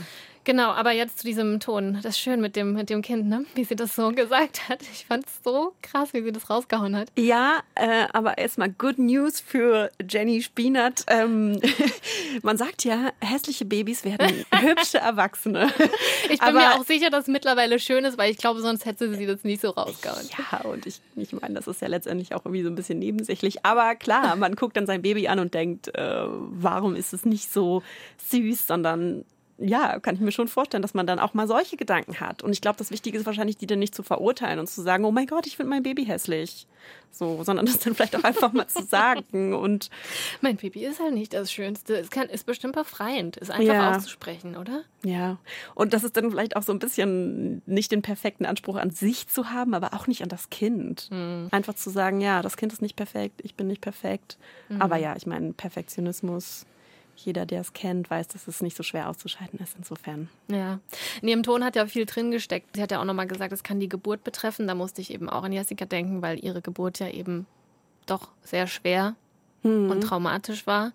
[0.47, 1.95] Genau, aber jetzt zu diesem Ton.
[1.95, 3.45] Das ist schön mit dem, mit dem Kind, ne?
[3.57, 4.81] Wie sie das so gesagt hat.
[4.93, 7.09] Ich fand es so krass, wie sie das rausgehauen hat.
[7.19, 11.05] Ja, äh, aber erstmal Good News für Jenny Spinat.
[11.09, 11.61] Ähm,
[12.43, 15.69] man sagt ja, hässliche Babys werden hübsche Erwachsene.
[16.31, 18.85] Ich bin aber, mir auch sicher, dass es mittlerweile schön ist, weil ich glaube, sonst
[18.87, 20.29] hätte sie das nicht so rausgehauen.
[20.39, 23.67] Ja, und ich, ich meine, das ist ja letztendlich auch irgendwie so ein bisschen nebensächlich.
[23.67, 27.53] Aber klar, man guckt dann sein Baby an und denkt, äh, warum ist es nicht
[27.53, 27.83] so
[28.31, 29.25] süß, sondern
[29.59, 32.43] ja, kann ich mir schon vorstellen, dass man dann auch mal solche Gedanken hat.
[32.43, 35.05] Und ich glaube, das Wichtige ist wahrscheinlich, die dann nicht zu verurteilen und zu sagen,
[35.07, 36.67] oh mein Gott, ich finde mein Baby hässlich.
[37.11, 39.55] So, sondern das dann vielleicht auch einfach mal zu sagen.
[39.55, 39.89] Und
[40.43, 41.97] Mein Baby ist halt nicht das Schönste.
[41.97, 43.97] Es kann, ist bestimmt befreiend, es einfach Ja.
[43.97, 44.83] auszusprechen, oder?
[45.03, 45.39] ja,
[45.75, 49.29] und das ist dann vielleicht auch so ein bisschen nicht den perfekten Anspruch an sich
[49.29, 51.09] zu haben, aber auch nicht an das Kind.
[51.51, 54.37] Einfach zu sagen, ja, das Kind ist nicht perfekt, ich bin nicht perfekt.
[54.79, 56.67] Aber ja, ich meine, Perfektionismus,
[57.19, 59.75] jeder, der es kennt, weiß, dass es nicht so schwer auszuschalten ist.
[59.77, 60.29] Insofern.
[60.49, 60.81] Ja.
[61.23, 62.77] In ihrem Ton hat ja viel drin gesteckt.
[62.77, 64.67] Sie hat ja auch nochmal gesagt, es kann die Geburt betreffen.
[64.67, 67.47] Da musste ich eben auch an Jessica denken, weil ihre Geburt ja eben
[68.07, 69.15] doch sehr schwer
[69.63, 70.93] und traumatisch war.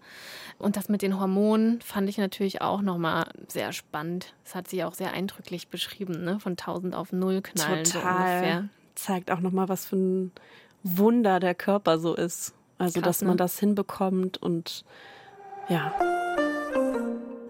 [0.58, 4.34] Und das mit den Hormonen fand ich natürlich auch nochmal sehr spannend.
[4.44, 6.40] Das hat sie auch sehr eindrücklich beschrieben, ne?
[6.40, 8.00] Von 1000 auf 0 knallen so.
[8.00, 8.70] Total.
[8.96, 10.32] Zeigt auch nochmal, was für ein
[10.84, 12.54] Wunder der Körper so ist.
[12.78, 13.38] Also, Krass, dass man ne?
[13.38, 14.86] das hinbekommt und
[15.70, 15.94] ja.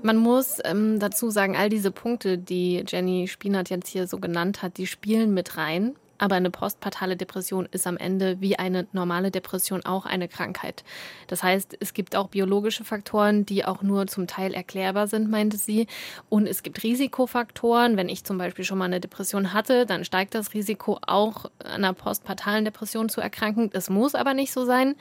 [0.03, 4.63] Man muss ähm, dazu sagen, all diese Punkte, die Jenny Spinat jetzt hier so genannt
[4.63, 5.95] hat, die spielen mit rein.
[6.21, 10.83] Aber eine postpartale Depression ist am Ende wie eine normale Depression auch eine Krankheit.
[11.25, 15.57] Das heißt, es gibt auch biologische Faktoren, die auch nur zum Teil erklärbar sind, meinte
[15.57, 15.87] sie.
[16.29, 17.97] Und es gibt Risikofaktoren.
[17.97, 21.93] Wenn ich zum Beispiel schon mal eine Depression hatte, dann steigt das Risiko auch einer
[21.93, 23.71] postpartalen Depression zu erkranken.
[23.71, 24.93] Das muss aber nicht so sein.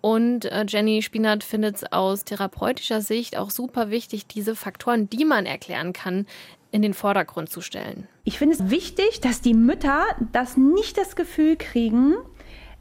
[0.00, 5.24] Und äh, Jenny Spinat findet es aus therapeutischer Sicht auch super wichtig, diese Faktoren, die
[5.24, 6.26] man erklären kann,
[6.70, 8.06] in den Vordergrund zu stellen.
[8.24, 12.14] Ich finde es wichtig, dass die Mütter das nicht das Gefühl kriegen,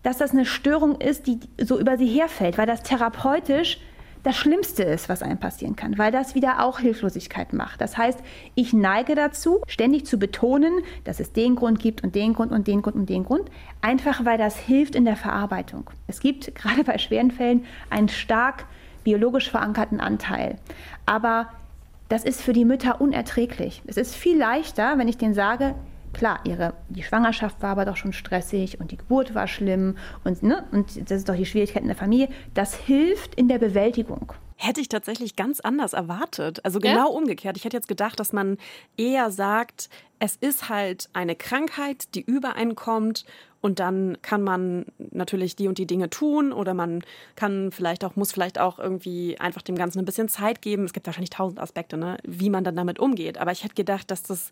[0.03, 3.79] dass das eine Störung ist, die so über sie herfällt, weil das therapeutisch
[4.27, 7.79] das Schlimmste ist, was einem passieren kann, weil das wieder auch Hilflosigkeit macht.
[7.79, 8.19] Das heißt,
[8.55, 12.67] ich neige dazu, ständig zu betonen, dass es den Grund gibt und den Grund und
[12.67, 15.89] den Grund und den Grund, einfach weil das hilft in der Verarbeitung.
[16.07, 18.65] Es gibt gerade bei schweren Fällen einen stark
[19.05, 20.57] biologisch verankerten Anteil.
[21.05, 21.47] Aber
[22.09, 23.81] das ist für die Mütter unerträglich.
[23.87, 25.73] Es ist viel leichter, wenn ich denen sage,
[26.13, 30.43] klar, ihre, die Schwangerschaft war aber doch schon stressig und die Geburt war schlimm und,
[30.43, 32.29] ne, und das ist doch die Schwierigkeit in der Familie.
[32.53, 34.33] Das hilft in der Bewältigung.
[34.59, 36.65] Hätte ich tatsächlich ganz anders erwartet.
[36.65, 37.17] Also genau ja?
[37.17, 37.57] umgekehrt.
[37.57, 38.57] Ich hätte jetzt gedacht, dass man
[38.97, 43.23] eher sagt, es ist halt eine Krankheit, die übereinkommt
[43.61, 47.03] und dann kann man natürlich die und die Dinge tun oder man
[47.35, 50.85] kann vielleicht auch, muss vielleicht auch irgendwie einfach dem Ganzen ein bisschen Zeit geben.
[50.85, 53.37] Es gibt wahrscheinlich tausend Aspekte, ne, wie man dann damit umgeht.
[53.37, 54.51] Aber ich hätte gedacht, dass das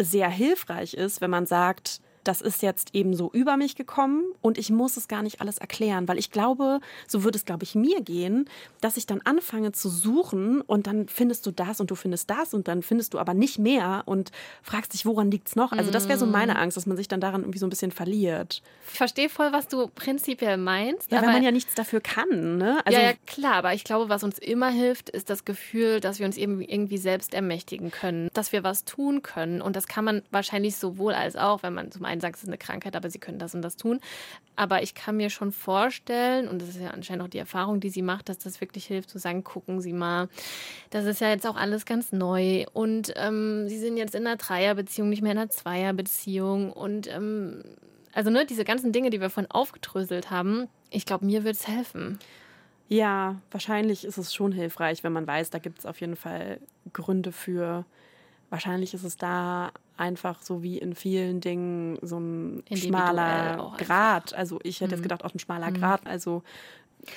[0.00, 4.58] sehr hilfreich ist, wenn man sagt, das ist jetzt eben so über mich gekommen und
[4.58, 7.74] ich muss es gar nicht alles erklären, weil ich glaube, so würde es, glaube ich,
[7.74, 8.48] mir gehen,
[8.80, 12.54] dass ich dann anfange zu suchen und dann findest du das und du findest das
[12.54, 14.30] und dann findest du aber nicht mehr und
[14.62, 15.72] fragst dich, woran liegt es noch?
[15.72, 17.92] Also das wäre so meine Angst, dass man sich dann daran irgendwie so ein bisschen
[17.92, 18.62] verliert.
[18.90, 21.10] Ich verstehe voll, was du prinzipiell meinst.
[21.10, 22.58] Ja, weil man ja nichts dafür kann.
[22.58, 22.80] Ne?
[22.84, 26.18] Also ja, ja, klar, aber ich glaube, was uns immer hilft, ist das Gefühl, dass
[26.18, 30.04] wir uns eben irgendwie selbst ermächtigen können, dass wir was tun können und das kann
[30.04, 33.10] man wahrscheinlich sowohl als auch, wenn man zum einen sagt, es ist eine Krankheit, aber
[33.10, 34.00] sie können das und das tun.
[34.54, 37.90] Aber ich kann mir schon vorstellen, und das ist ja anscheinend auch die Erfahrung, die
[37.90, 40.28] sie macht, dass das wirklich hilft, zu sagen, gucken Sie mal,
[40.90, 42.66] das ist ja jetzt auch alles ganz neu.
[42.72, 46.72] Und ähm, Sie sind jetzt in einer Dreierbeziehung, nicht mehr in einer Zweierbeziehung.
[46.72, 47.64] Und ähm,
[48.12, 51.66] also ne, diese ganzen Dinge, die wir vorhin aufgedröselt haben, ich glaube, mir wird es
[51.66, 52.18] helfen.
[52.88, 56.60] Ja, wahrscheinlich ist es schon hilfreich, wenn man weiß, da gibt es auf jeden Fall
[56.92, 57.86] Gründe für.
[58.52, 64.34] Wahrscheinlich ist es da einfach so wie in vielen Dingen so ein schmaler Grad.
[64.34, 64.92] Also ich hätte mhm.
[64.92, 65.80] jetzt gedacht, auch ein schmaler mhm.
[65.80, 66.06] Grad.
[66.06, 66.42] Also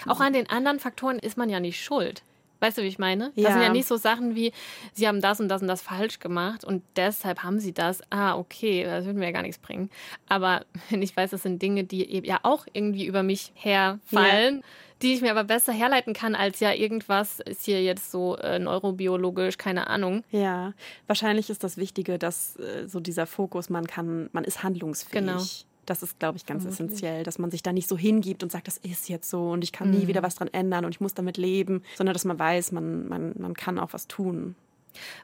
[0.07, 2.23] auch an den anderen Faktoren ist man ja nicht schuld.
[2.61, 3.33] Weißt du, wie ich meine?
[3.35, 3.43] Ja.
[3.43, 4.53] Das sind ja nicht so Sachen wie,
[4.93, 8.01] sie haben das und das und das falsch gemacht und deshalb haben sie das.
[8.11, 9.89] Ah, okay, das würde mir ja gar nichts bringen.
[10.29, 14.59] Aber wenn ich weiß, das sind Dinge, die eben ja auch irgendwie über mich herfallen,
[14.59, 14.63] ja
[15.01, 18.59] die ich mir aber besser herleiten kann, als ja irgendwas ist hier jetzt so äh,
[18.59, 20.23] neurobiologisch, keine Ahnung.
[20.31, 20.73] Ja,
[21.07, 25.25] wahrscheinlich ist das Wichtige, dass äh, so dieser Fokus, man kann, man ist handlungsfähig.
[25.25, 25.41] Genau.
[25.85, 26.87] Das ist, glaube ich, ganz Vermutlich.
[26.87, 29.63] essentiell, dass man sich da nicht so hingibt und sagt, das ist jetzt so und
[29.63, 29.99] ich kann mhm.
[29.99, 33.07] nie wieder was dran ändern und ich muss damit leben, sondern dass man weiß, man,
[33.07, 34.55] man, man kann auch was tun.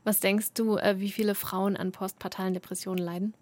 [0.04, 3.34] Was denkst du, äh, wie viele Frauen an postpartalen Depressionen leiden?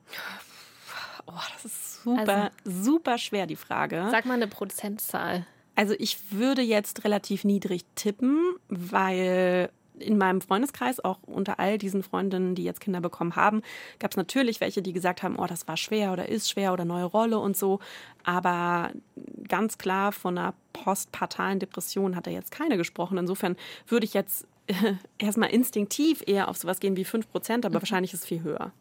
[1.26, 4.08] Oh, das ist super, also, super schwer, die Frage.
[4.12, 5.46] Sag mal eine Prozentzahl.
[5.80, 8.38] Also ich würde jetzt relativ niedrig tippen,
[8.68, 13.62] weil in meinem Freundeskreis, auch unter all diesen Freundinnen, die jetzt Kinder bekommen haben,
[13.98, 16.84] gab es natürlich welche, die gesagt haben, oh, das war schwer oder ist schwer oder
[16.84, 17.80] neue Rolle und so.
[18.26, 18.92] Aber
[19.48, 23.18] ganz klar von einer postpartalen Depression hat er jetzt keine gesprochen.
[23.18, 23.56] Insofern
[23.88, 24.46] würde ich jetzt
[25.18, 27.84] erstmal instinktiv eher auf sowas gehen wie 5 Prozent, aber mhm.
[27.84, 28.74] wahrscheinlich ist es viel höher.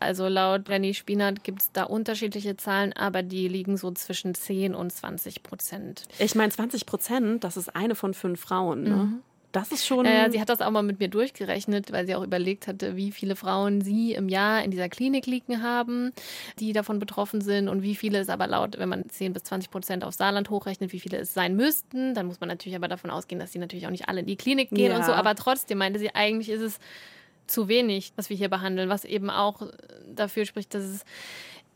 [0.00, 4.74] Also laut Renny Spinat gibt es da unterschiedliche Zahlen, aber die liegen so zwischen 10
[4.74, 6.04] und 20 Prozent.
[6.18, 8.82] Ich meine, 20 Prozent, das ist eine von fünf Frauen.
[8.82, 8.90] Ne?
[8.90, 9.22] Mhm.
[9.56, 10.04] Das ist schon.
[10.04, 13.10] Äh, sie hat das auch mal mit mir durchgerechnet, weil sie auch überlegt hatte, wie
[13.10, 16.12] viele Frauen sie im Jahr in dieser Klinik liegen haben,
[16.58, 19.70] die davon betroffen sind und wie viele es aber laut, wenn man 10 bis 20
[19.70, 22.12] Prozent auf Saarland hochrechnet, wie viele es sein müssten.
[22.12, 24.36] Dann muss man natürlich aber davon ausgehen, dass sie natürlich auch nicht alle in die
[24.36, 24.98] Klinik gehen ja.
[24.98, 25.12] und so.
[25.12, 26.78] Aber trotzdem meinte sie, eigentlich ist es
[27.46, 29.62] zu wenig, was wir hier behandeln, was eben auch
[30.06, 31.04] dafür spricht, dass es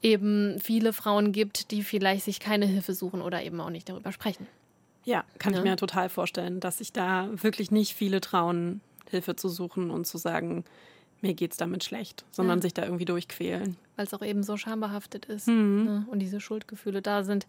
[0.03, 4.13] eben viele Frauen gibt, die vielleicht sich keine Hilfe suchen oder eben auch nicht darüber
[4.13, 4.47] sprechen.
[5.05, 5.59] Ja, kann ja.
[5.59, 8.81] ich mir total vorstellen, dass sich da wirklich nicht viele trauen,
[9.11, 10.65] Hilfe zu suchen und zu sagen,
[11.21, 12.63] mir geht's damit schlecht, sondern ja.
[12.63, 15.85] sich da irgendwie durchquälen weil es auch eben so schambehaftet ist mhm.
[15.85, 16.07] ne?
[16.11, 17.47] und diese Schuldgefühle da sind.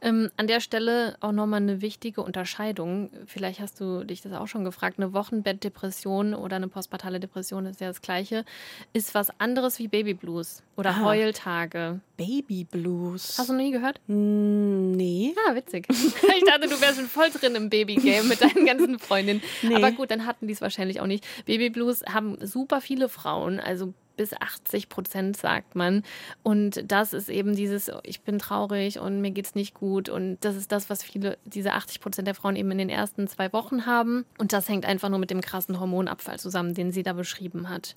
[0.00, 3.08] Ähm, an der Stelle auch nochmal eine wichtige Unterscheidung.
[3.26, 4.98] Vielleicht hast du dich das auch schon gefragt.
[4.98, 8.44] Eine Wochenbettdepression oder eine postpartale Depression ist ja das Gleiche.
[8.92, 11.04] Ist was anderes wie Babyblues oder ah.
[11.04, 12.00] Heultage.
[12.16, 13.38] Babyblues.
[13.38, 14.00] Hast du noch nie gehört?
[14.08, 15.36] Nee.
[15.46, 15.86] Ah, witzig.
[15.90, 19.40] ich dachte, du wärst schon voll drin im Babygame mit deinen ganzen Freundinnen.
[19.62, 19.76] Nee.
[19.76, 21.24] Aber gut, dann hatten die es wahrscheinlich auch nicht.
[21.46, 26.02] Babyblues haben super viele Frauen, also bis 80 Prozent, sagt man.
[26.42, 30.08] Und das ist eben dieses, ich bin traurig und mir geht es nicht gut.
[30.08, 33.28] Und das ist das, was viele, diese 80 Prozent der Frauen eben in den ersten
[33.28, 34.24] zwei Wochen haben.
[34.38, 37.96] Und das hängt einfach nur mit dem krassen Hormonabfall zusammen, den sie da beschrieben hat.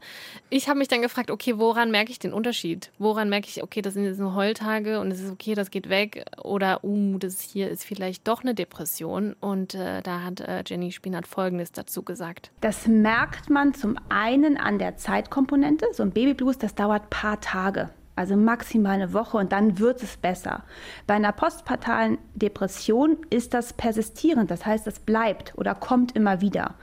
[0.49, 2.91] Ich habe mich dann gefragt, okay, woran merke ich den Unterschied?
[2.97, 5.89] Woran merke ich, okay, das sind jetzt nur Heultage und es ist okay, das geht
[5.89, 6.25] weg.
[6.43, 9.35] Oder, uh, das hier ist vielleicht doch eine Depression.
[9.39, 12.51] Und äh, da hat äh, Jenny Spinat Folgendes dazu gesagt.
[12.61, 15.87] Das merkt man zum einen an der Zeitkomponente.
[15.93, 17.89] So ein Babyblues, das dauert ein paar Tage.
[18.15, 20.63] Also maximal eine Woche und dann wird es besser.
[21.05, 26.75] Bei einer postpartalen Depression ist das persistierend, das heißt, es bleibt oder kommt immer wieder.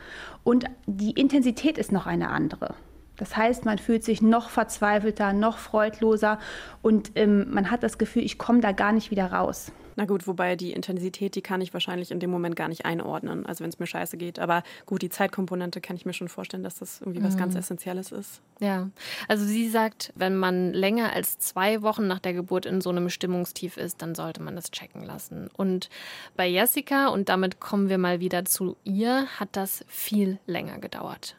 [0.45, 2.75] Und die Intensität ist noch eine andere.
[3.17, 6.39] Das heißt, man fühlt sich noch verzweifelter, noch freudloser
[6.83, 9.73] und ähm, man hat das Gefühl, ich komme da gar nicht wieder raus.
[9.97, 13.47] Na gut, wobei die Intensität, die kann ich wahrscheinlich in dem Moment gar nicht einordnen,
[13.47, 14.39] also wenn es mir scheiße geht.
[14.39, 17.61] Aber gut, die Zeitkomponente kann ich mir schon vorstellen, dass das irgendwie was ganz mhm.
[17.61, 18.41] Essentielles ist.
[18.61, 18.89] Ja,
[19.29, 23.09] also sie sagt, wenn man länger als zwei Wochen nach der Geburt in so einem
[23.09, 25.49] Stimmungstief ist, dann sollte man das checken lassen.
[25.57, 25.89] Und
[26.37, 31.37] bei Jessica, und damit kommen wir mal wieder zu ihr, hat das viel länger gedauert.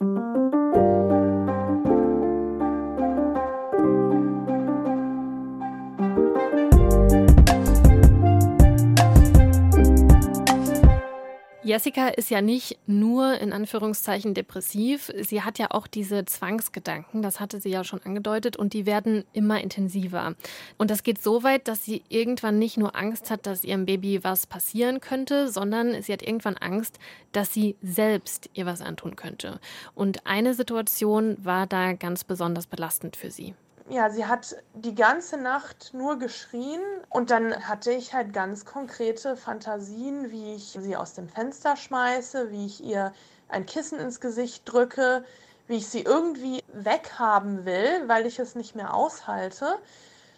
[11.65, 17.39] Jessica ist ja nicht nur in Anführungszeichen depressiv, sie hat ja auch diese Zwangsgedanken, das
[17.39, 20.36] hatte sie ja schon angedeutet, und die werden immer intensiver.
[20.78, 24.26] Und das geht so weit, dass sie irgendwann nicht nur Angst hat, dass ihrem Baby
[24.26, 26.99] was passieren könnte, sondern sie hat irgendwann Angst,
[27.32, 29.62] dass sie selbst ihr was antun könnte.
[29.95, 33.56] Und eine Situation war da ganz besonders belastend für sie
[33.89, 39.36] ja, sie hat die ganze Nacht nur geschrien und dann hatte ich halt ganz konkrete
[39.36, 43.13] Fantasien, wie ich sie aus dem Fenster schmeiße, wie ich ihr
[43.50, 45.26] ein Kissen ins Gesicht drücke,
[45.67, 49.78] wie ich sie irgendwie weghaben will, weil ich es nicht mehr aushalte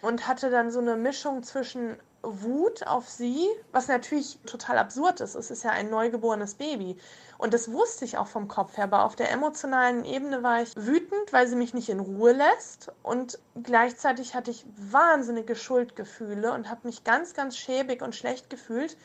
[0.01, 5.35] und hatte dann so eine Mischung zwischen Wut auf sie, was natürlich total absurd ist.
[5.35, 6.97] Es ist ja ein neugeborenes Baby.
[7.37, 10.75] Und das wusste ich auch vom Kopf her, aber auf der emotionalen Ebene war ich
[10.75, 12.91] wütend, weil sie mich nicht in Ruhe lässt.
[13.03, 18.97] Und gleichzeitig hatte ich wahnsinnige Schuldgefühle und habe mich ganz, ganz schäbig und schlecht gefühlt,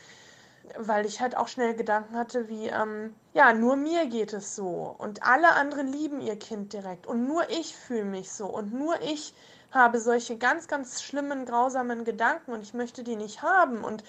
[0.78, 4.94] weil ich halt auch schnell Gedanken hatte wie, ähm, ja, nur mir geht es so
[4.98, 9.00] und alle anderen lieben ihr Kind direkt und nur ich fühle mich so und nur
[9.02, 9.34] ich
[9.72, 13.84] habe solche ganz, ganz schlimmen, grausamen Gedanken und ich möchte die nicht haben.
[13.84, 14.02] Und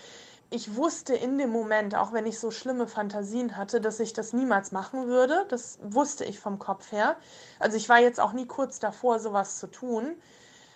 [0.54, 4.34] ich wusste in dem Moment, auch wenn ich so schlimme Fantasien hatte, dass ich das
[4.34, 5.46] niemals machen würde.
[5.48, 7.16] Das wusste ich vom Kopf her.
[7.58, 10.16] Also ich war jetzt auch nie kurz davor, sowas zu tun.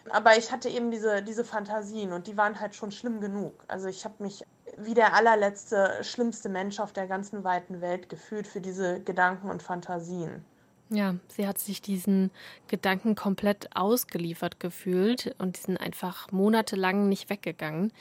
[0.09, 3.65] Aber ich hatte eben diese, diese Fantasien und die waren halt schon schlimm genug.
[3.67, 4.45] Also ich habe mich
[4.77, 9.61] wie der allerletzte, schlimmste Mensch auf der ganzen weiten Welt gefühlt für diese Gedanken und
[9.61, 10.45] Fantasien.
[10.89, 12.31] Ja, sie hat sich diesen
[12.67, 17.91] Gedanken komplett ausgeliefert gefühlt und die sind einfach monatelang nicht weggegangen.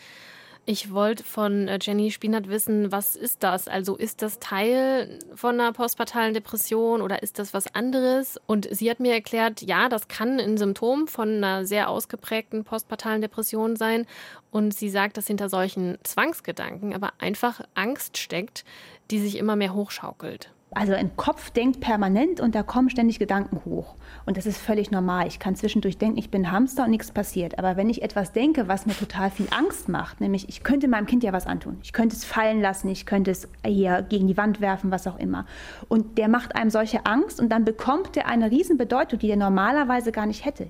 [0.66, 3.68] Ich wollte von äh, Jenny Spinat wissen, was ist das?
[3.68, 8.40] Also ist das Teil von einer postpartalen Depression oder ist das was anderes?
[8.46, 13.20] Und sie hat mir erklärt, ja, das kann ein Symptom von einer sehr ausgeprägten postpartalen
[13.20, 14.06] Depression sein.
[14.50, 18.64] Und sie sagt, dass hinter solchen Zwangsgedanken aber einfach Angst steckt,
[19.10, 20.53] die sich immer mehr hochschaukelt.
[20.74, 23.94] Also ein Kopf denkt permanent und da kommen ständig Gedanken hoch.
[24.26, 25.26] Und das ist völlig normal.
[25.26, 27.58] Ich kann zwischendurch denken, ich bin Hamster und nichts passiert.
[27.58, 31.06] Aber wenn ich etwas denke, was mir total viel Angst macht, nämlich ich könnte meinem
[31.06, 31.78] Kind ja was antun.
[31.82, 35.18] Ich könnte es fallen lassen, ich könnte es hier gegen die Wand werfen, was auch
[35.18, 35.46] immer.
[35.88, 40.10] Und der macht einem solche Angst und dann bekommt er eine Riesenbedeutung, die er normalerweise
[40.10, 40.68] gar nicht hätte.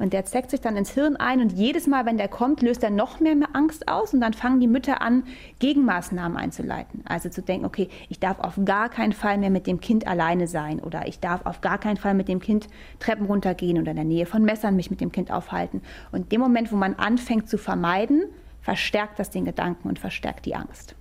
[0.00, 2.82] Und der zeckt sich dann ins Hirn ein und jedes Mal, wenn der kommt, löst
[2.82, 5.24] er noch mehr, Angst aus und dann fangen die Mütter an,
[5.58, 7.02] Gegenmaßnahmen einzuleiten.
[7.04, 10.48] Also zu denken, okay, ich darf auf gar keinen Fall mehr mit dem Kind alleine
[10.48, 13.96] sein oder ich darf auf gar keinen Fall mit dem Kind Treppen runtergehen oder in
[13.96, 15.82] der Nähe von Messern mich mit dem Kind aufhalten.
[16.12, 18.24] Und dem Moment, wo man anfängt zu vermeiden,
[18.62, 20.94] verstärkt das den Gedanken und verstärkt die Angst.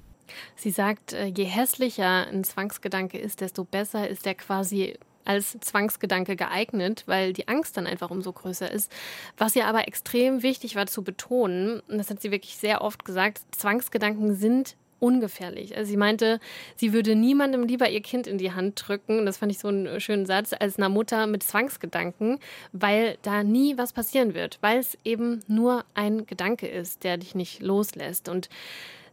[0.55, 4.95] Sie sagt, äh, je hässlicher ein Zwangsgedanke ist, desto besser ist er quasi
[5.29, 8.91] als Zwangsgedanke geeignet, weil die Angst dann einfach umso größer ist.
[9.37, 13.05] Was ihr aber extrem wichtig war zu betonen, und das hat sie wirklich sehr oft
[13.05, 15.77] gesagt, Zwangsgedanken sind ungefährlich.
[15.77, 16.39] Also sie meinte,
[16.75, 20.01] sie würde niemandem lieber ihr Kind in die Hand drücken, das fand ich so einen
[20.01, 22.39] schönen Satz, als einer Mutter mit Zwangsgedanken,
[22.73, 27.35] weil da nie was passieren wird, weil es eben nur ein Gedanke ist, der dich
[27.35, 28.29] nicht loslässt.
[28.29, 28.49] Und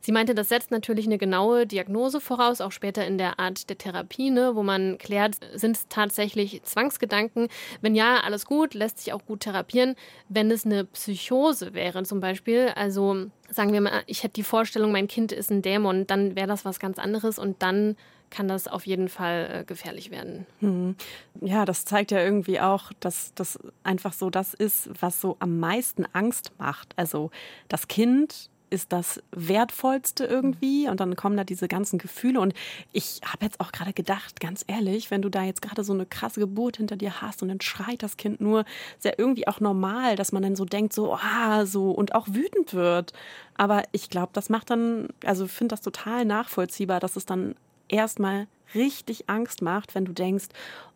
[0.07, 3.77] Sie meinte, das setzt natürlich eine genaue Diagnose voraus, auch später in der Art der
[3.77, 7.49] Therapie, ne, wo man klärt, sind es tatsächlich Zwangsgedanken?
[7.81, 9.97] Wenn ja, alles gut, lässt sich auch gut therapieren.
[10.29, 14.93] Wenn es eine Psychose wäre zum Beispiel, also sagen wir mal, ich hätte die Vorstellung,
[14.93, 17.97] mein Kind ist ein Dämon, dann wäre das was ganz anderes und dann
[18.31, 20.47] kann das auf jeden Fall äh, gefährlich werden.
[20.61, 20.95] Hm.
[21.41, 25.59] Ja, das zeigt ja irgendwie auch, dass das einfach so das ist, was so am
[25.59, 26.93] meisten Angst macht.
[26.97, 27.33] Also
[27.67, 32.55] das Kind ist das Wertvollste irgendwie und dann kommen da diese ganzen Gefühle und
[32.93, 36.07] ich habe jetzt auch gerade gedacht, ganz ehrlich, wenn du da jetzt gerade so eine
[36.07, 38.65] krasse Geburt hinter dir hast und dann schreit das Kind nur,
[38.97, 42.27] ist ja irgendwie auch normal, dass man dann so denkt, so, ah, so und auch
[42.29, 43.13] wütend wird.
[43.57, 47.55] Aber ich glaube, das macht dann, also finde das total nachvollziehbar, dass es dann
[47.89, 50.47] erstmal richtig Angst macht, wenn du denkst,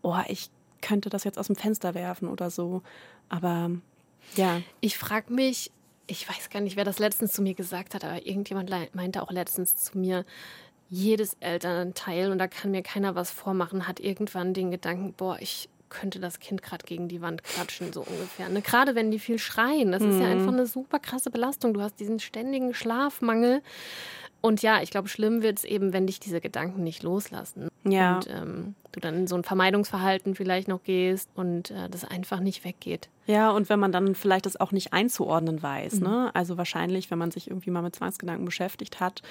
[0.02, 0.50] oh, ich
[0.82, 2.82] könnte das jetzt aus dem Fenster werfen oder so.
[3.28, 3.70] Aber
[4.36, 4.60] ja.
[4.80, 5.70] Ich frage mich,
[6.10, 9.30] ich weiß gar nicht, wer das letztens zu mir gesagt hat, aber irgendjemand meinte auch
[9.30, 10.24] letztens zu mir,
[10.88, 15.68] jedes Elternteil, und da kann mir keiner was vormachen, hat irgendwann den Gedanken, boah, ich
[15.88, 18.48] könnte das Kind gerade gegen die Wand klatschen, so ungefähr.
[18.48, 18.60] Ne?
[18.60, 20.10] Gerade wenn die viel schreien, das mhm.
[20.10, 20.32] ist ja mhm.
[20.32, 21.74] einfach eine super krasse Belastung.
[21.74, 23.62] Du hast diesen ständigen Schlafmangel.
[24.40, 27.68] Und ja, ich glaube, schlimm wird es eben, wenn dich diese Gedanken nicht loslassen.
[27.84, 28.16] Ja.
[28.16, 32.40] Und ähm, du dann in so ein Vermeidungsverhalten vielleicht noch gehst und äh, das einfach
[32.40, 33.08] nicht weggeht.
[33.26, 35.94] Ja, und wenn man dann vielleicht das auch nicht einzuordnen weiß.
[35.94, 36.02] Mhm.
[36.02, 36.30] Ne?
[36.34, 39.22] Also wahrscheinlich, wenn man sich irgendwie mal mit Zwangsgedanken beschäftigt hat,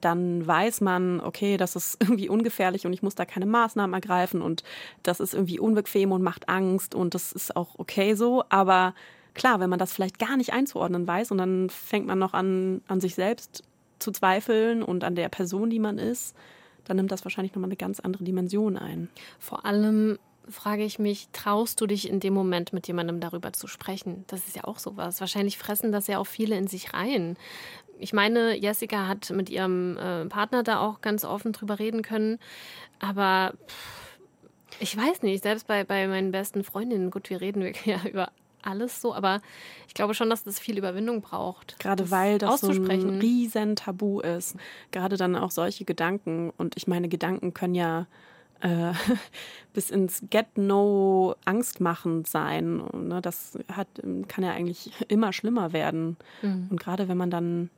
[0.00, 4.42] dann weiß man, okay, das ist irgendwie ungefährlich und ich muss da keine Maßnahmen ergreifen
[4.42, 4.62] und
[5.02, 8.44] das ist irgendwie unbequem und macht Angst und das ist auch okay so.
[8.48, 8.94] Aber
[9.34, 12.82] klar, wenn man das vielleicht gar nicht einzuordnen weiß und dann fängt man noch an,
[12.86, 13.64] an sich selbst
[13.98, 16.36] zu zweifeln und an der Person, die man ist,
[16.84, 19.08] dann nimmt das wahrscheinlich nochmal eine ganz andere Dimension ein.
[19.38, 20.18] Vor allem
[20.48, 24.24] frage ich mich, traust du dich in dem Moment mit jemandem darüber zu sprechen?
[24.28, 25.20] Das ist ja auch sowas.
[25.20, 27.36] Wahrscheinlich fressen das ja auch viele in sich rein.
[27.98, 32.38] Ich meine, Jessica hat mit ihrem äh, Partner da auch ganz offen drüber reden können,
[33.00, 33.98] aber pff,
[34.80, 38.30] ich weiß nicht, selbst bei, bei meinen besten Freundinnen, gut, wir reden wirklich ja über
[38.62, 39.40] alles so, aber
[39.86, 41.78] ich glaube schon, dass das viel Überwindung braucht.
[41.78, 44.56] Gerade das weil das so ein riesen Tabu ist.
[44.90, 46.52] Gerade dann auch solche Gedanken.
[46.56, 48.06] Und ich meine, Gedanken können ja
[48.60, 48.92] äh,
[49.72, 52.80] bis ins Get-No angstmachend sein.
[52.80, 53.88] Und, ne, das hat,
[54.28, 56.16] kann ja eigentlich immer schlimmer werden.
[56.42, 56.68] Mhm.
[56.70, 57.70] Und gerade wenn man dann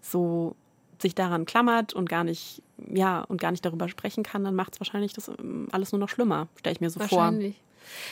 [0.00, 0.54] so
[0.98, 2.62] sich daran klammert und gar nicht,
[2.92, 5.98] ja, und gar nicht darüber sprechen kann, dann macht es wahrscheinlich das ähm, alles nur
[5.98, 7.56] noch schlimmer, stelle ich mir so wahrscheinlich.
[7.56, 7.62] vor.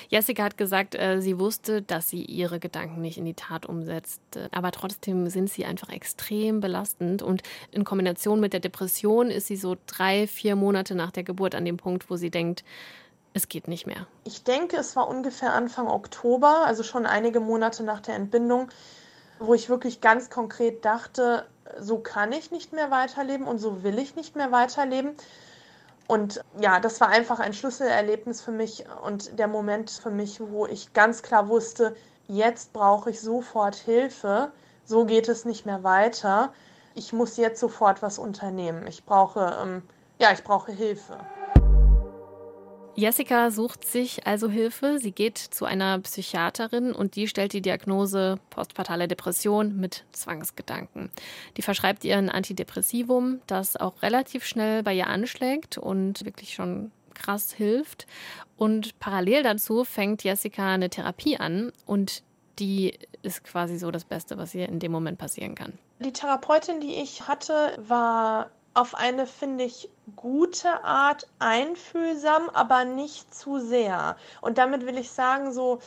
[0.09, 4.21] Jessica hat gesagt, äh, sie wusste, dass sie ihre Gedanken nicht in die Tat umsetzt.
[4.51, 7.23] Aber trotzdem sind sie einfach extrem belastend.
[7.23, 11.55] Und in Kombination mit der Depression ist sie so drei, vier Monate nach der Geburt
[11.55, 12.65] an dem Punkt, wo sie denkt,
[13.35, 14.07] es geht nicht mehr.
[14.25, 18.69] Ich denke, es war ungefähr Anfang Oktober, also schon einige Monate nach der Entbindung,
[19.41, 21.47] wo ich wirklich ganz konkret dachte,
[21.81, 25.17] so kann ich nicht mehr weiterleben und so will ich nicht mehr weiterleben.
[26.07, 30.67] Und ja, das war einfach ein Schlüsselerlebnis für mich und der Moment für mich, wo
[30.67, 31.97] ich ganz klar wusste,
[32.29, 34.53] jetzt brauche ich sofort Hilfe,
[34.85, 36.53] so geht es nicht mehr weiter.
[36.95, 38.87] Ich muss jetzt sofort was unternehmen.
[38.87, 39.83] Ich brauche, ähm,
[40.19, 41.19] ja, ich brauche Hilfe.
[42.97, 44.99] Jessica sucht sich also Hilfe.
[44.99, 51.11] Sie geht zu einer Psychiaterin und die stellt die Diagnose postpartale Depression mit Zwangsgedanken.
[51.57, 56.93] Die verschreibt ihr ein Antidepressivum, das auch relativ schnell bei ihr anschlägt und wirklich schon
[57.15, 58.07] krass hilft.
[58.57, 62.23] Und parallel dazu fängt Jessica eine Therapie an und
[62.61, 65.73] die ist quasi so das Beste, was ihr in dem Moment passieren kann.
[65.99, 73.35] Die Therapeutin, die ich hatte, war auf eine, finde ich, gute Art einfühlsam, aber nicht
[73.35, 74.17] zu sehr.
[74.41, 75.79] Und damit will ich sagen, so,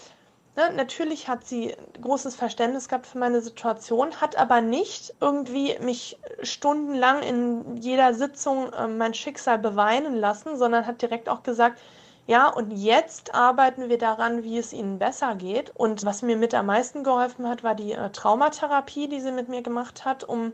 [0.55, 6.19] ne, natürlich hat sie großes Verständnis gehabt für meine Situation, hat aber nicht irgendwie mich
[6.41, 11.79] stundenlang in jeder Sitzung äh, mein Schicksal beweinen lassen, sondern hat direkt auch gesagt,
[12.25, 15.71] ja, und jetzt arbeiten wir daran, wie es ihnen besser geht.
[15.75, 19.47] Und was mir mit am meisten geholfen hat, war die äh, Traumatherapie, die sie mit
[19.47, 20.51] mir gemacht hat, um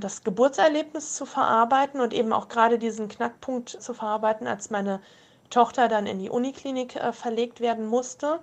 [0.00, 5.00] das Geburtserlebnis zu verarbeiten und eben auch gerade diesen Knackpunkt zu verarbeiten, als meine
[5.50, 8.40] Tochter dann in die Uniklinik äh, verlegt werden musste.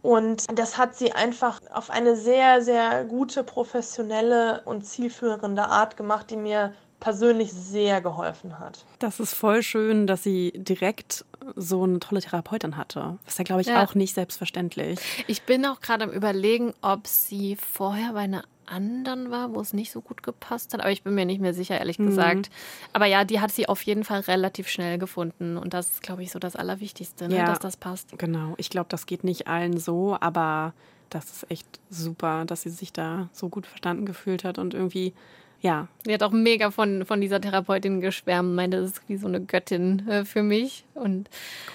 [0.00, 6.30] Und das hat sie einfach auf eine sehr, sehr gute, professionelle und zielführende Art gemacht,
[6.30, 8.84] die mir persönlich sehr geholfen hat.
[8.98, 11.24] Das ist voll schön, dass sie direkt
[11.54, 13.18] so eine tolle Therapeutin hatte.
[13.24, 13.84] Das ist ja, glaube ich, ja.
[13.84, 14.98] auch nicht selbstverständlich.
[15.26, 19.72] Ich bin auch gerade am Überlegen, ob sie vorher bei einer anderen war, wo es
[19.72, 20.80] nicht so gut gepasst hat.
[20.80, 22.06] Aber ich bin mir nicht mehr sicher, ehrlich mhm.
[22.06, 22.50] gesagt.
[22.92, 25.56] Aber ja, die hat sie auf jeden Fall relativ schnell gefunden.
[25.56, 27.36] Und das ist, glaube ich, so das Allerwichtigste, ne?
[27.38, 28.18] ja, dass das passt.
[28.18, 28.54] Genau.
[28.56, 30.72] Ich glaube, das geht nicht allen so, aber
[31.10, 35.14] das ist echt super, dass sie sich da so gut verstanden gefühlt hat und irgendwie
[35.60, 35.88] Ja.
[36.04, 39.40] Sie hat auch mega von, von dieser Therapeutin geschwärmt, meinte, das ist wie so eine
[39.40, 40.84] Göttin äh, für mich.
[40.94, 41.28] Und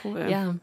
[0.03, 0.27] Cool.
[0.29, 0.55] ja.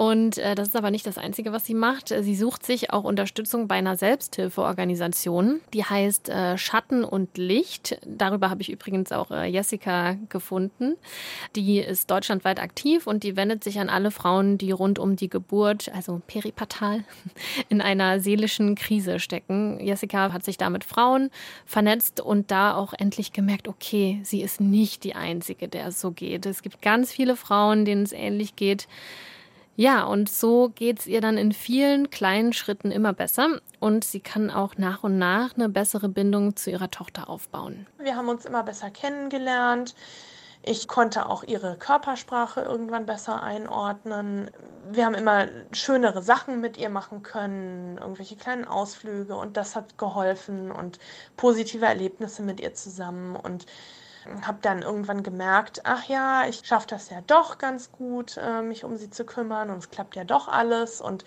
[0.00, 2.08] Und äh, das ist aber nicht das Einzige, was sie macht.
[2.08, 8.00] Sie sucht sich auch Unterstützung bei einer Selbsthilfeorganisation, die heißt äh, Schatten und Licht.
[8.06, 10.96] Darüber habe ich übrigens auch äh, Jessica gefunden.
[11.54, 15.28] Die ist deutschlandweit aktiv und die wendet sich an alle Frauen, die rund um die
[15.28, 17.04] Geburt, also peripatal,
[17.68, 19.80] in einer seelischen Krise stecken.
[19.80, 21.28] Jessica hat sich da mit Frauen
[21.66, 26.10] vernetzt und da auch endlich gemerkt, okay, sie ist nicht die Einzige, der es so
[26.10, 26.46] geht.
[26.46, 28.88] Es gibt ganz viele Frauen, denen es ähnlich geht.
[29.76, 34.50] Ja, und so geht's ihr dann in vielen kleinen Schritten immer besser und sie kann
[34.50, 37.86] auch nach und nach eine bessere Bindung zu ihrer Tochter aufbauen.
[37.98, 39.94] Wir haben uns immer besser kennengelernt.
[40.62, 44.50] Ich konnte auch ihre Körpersprache irgendwann besser einordnen.
[44.90, 49.96] Wir haben immer schönere Sachen mit ihr machen können, irgendwelche kleinen Ausflüge und das hat
[49.96, 50.98] geholfen und
[51.38, 53.64] positive Erlebnisse mit ihr zusammen und
[54.42, 58.84] habe dann irgendwann gemerkt, ach ja, ich schaffe das ja doch ganz gut, äh, mich
[58.84, 61.24] um sie zu kümmern und es klappt ja doch alles und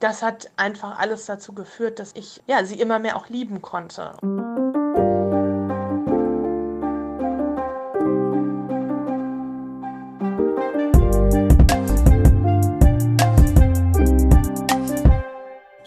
[0.00, 4.12] das hat einfach alles dazu geführt, dass ich ja sie immer mehr auch lieben konnte.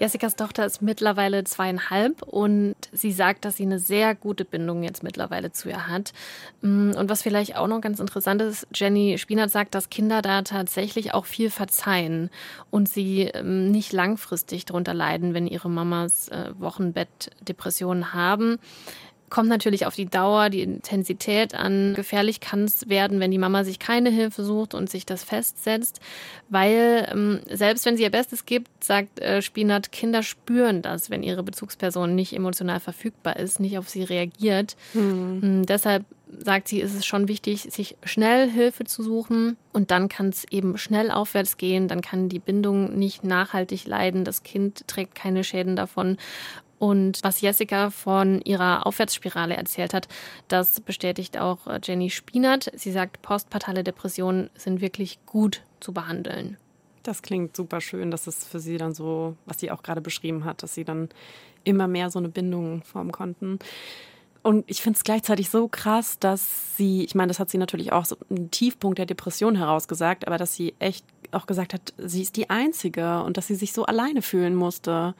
[0.07, 5.03] Jessicas Tochter ist mittlerweile zweieinhalb und sie sagt, dass sie eine sehr gute Bindung jetzt
[5.03, 6.13] mittlerweile zu ihr hat.
[6.61, 10.43] Mm, Und was vielleicht auch noch ganz interessant ist, Jenny Spinat sagt, dass Kinder da
[10.43, 12.29] tatsächlich auch viel verzeihen
[12.71, 18.59] und sie ähm, nicht langfristig darunter leiden, wenn ihre Mamas äh, Wochenbettdepressionen haben.
[19.30, 21.93] Kommt natürlich auf die Dauer, die Intensität an.
[21.95, 25.99] Gefährlich kann es werden, wenn die Mama sich keine Hilfe sucht und sich das festsetzt,
[26.47, 31.23] weil ähm, selbst wenn sie ihr Bestes gibt, sagt äh, Spinat, Kinder spüren das, wenn
[31.23, 34.78] ihre Bezugsperson nicht emotional verfügbar ist, nicht auf sie reagiert.
[34.93, 36.05] Mm, Deshalb
[36.43, 39.57] sagt sie, ist es schon wichtig, sich schnell Hilfe zu suchen.
[39.73, 44.23] Und dann kann es eben schnell aufwärts gehen, dann kann die Bindung nicht nachhaltig leiden,
[44.23, 46.17] das Kind trägt keine Schäden davon
[46.80, 50.07] und was Jessica von ihrer Aufwärtsspirale erzählt hat,
[50.47, 52.71] das bestätigt auch äh, Jenny Spinat.
[52.75, 56.57] Sie sagt, postpartale Depressionen sind wirklich gut zu behandeln.
[57.03, 60.43] Das klingt super schön, dass es für sie dann so, was sie auch gerade beschrieben
[60.43, 61.09] hat, dass sie dann
[61.63, 63.59] immer mehr so eine Bindung formen konnten.
[64.47, 67.91] Und ich finde es gleichzeitig so krass, dass sie, ich meine, das hat sie natürlich
[67.91, 72.21] auch so einen Tiefpunkt der Depression herausgesagt, aber dass sie echt auch gesagt hat, sie
[72.21, 75.15] ist die Einzige und dass sie sich so alleine fühlen musste.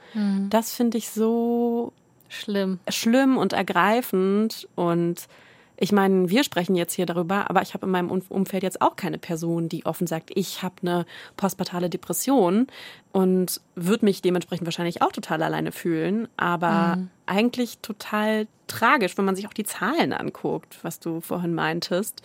[0.48, 1.92] Das finde ich so
[2.30, 2.78] Schlimm.
[2.88, 4.66] schlimm und ergreifend.
[4.76, 5.28] Und
[5.80, 8.82] ich meine, wir sprechen jetzt hier darüber, aber ich habe in meinem Um- Umfeld jetzt
[8.82, 11.06] auch keine Person, die offen sagt, ich habe eine
[11.36, 12.66] postpartale Depression
[13.12, 16.26] und würde mich dementsprechend wahrscheinlich auch total alleine fühlen.
[16.36, 22.22] Aber eigentlich total tragisch, wenn man sich auch die Zahlen anguckt, was du vorhin meintest.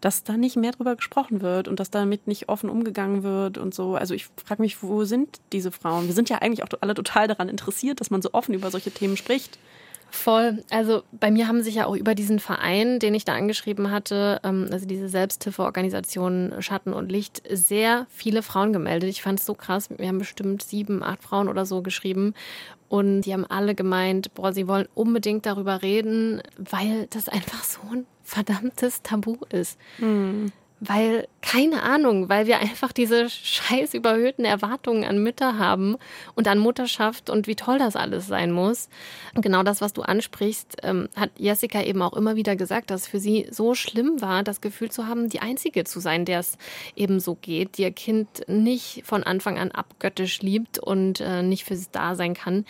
[0.00, 3.74] Dass da nicht mehr drüber gesprochen wird und dass damit nicht offen umgegangen wird und
[3.74, 3.96] so.
[3.96, 6.06] Also ich frage mich, wo sind diese Frauen?
[6.06, 8.92] Wir sind ja eigentlich auch alle total daran interessiert, dass man so offen über solche
[8.92, 9.58] Themen spricht.
[10.10, 10.64] Voll.
[10.70, 14.40] Also bei mir haben sich ja auch über diesen Verein, den ich da angeschrieben hatte,
[14.42, 19.10] ähm, also diese Selbsthilfeorganisation Schatten und Licht, sehr viele Frauen gemeldet.
[19.10, 19.88] Ich fand es so krass.
[19.96, 22.34] Wir haben bestimmt sieben, acht Frauen oder so geschrieben.
[22.88, 27.80] Und die haben alle gemeint, boah, sie wollen unbedingt darüber reden, weil das einfach so
[27.92, 29.78] ein verdammtes Tabu ist.
[30.80, 35.96] Weil, keine Ahnung, weil wir einfach diese scheiß überhöhten Erwartungen an Mütter haben
[36.36, 38.88] und an Mutterschaft und wie toll das alles sein muss.
[39.34, 43.02] Und genau das, was du ansprichst, ähm, hat Jessica eben auch immer wieder gesagt, dass
[43.02, 46.40] es für sie so schlimm war, das Gefühl zu haben, die Einzige zu sein, der
[46.40, 46.56] es
[46.94, 51.64] eben so geht, die ihr Kind nicht von Anfang an abgöttisch liebt und äh, nicht
[51.64, 52.64] für sie da sein kann.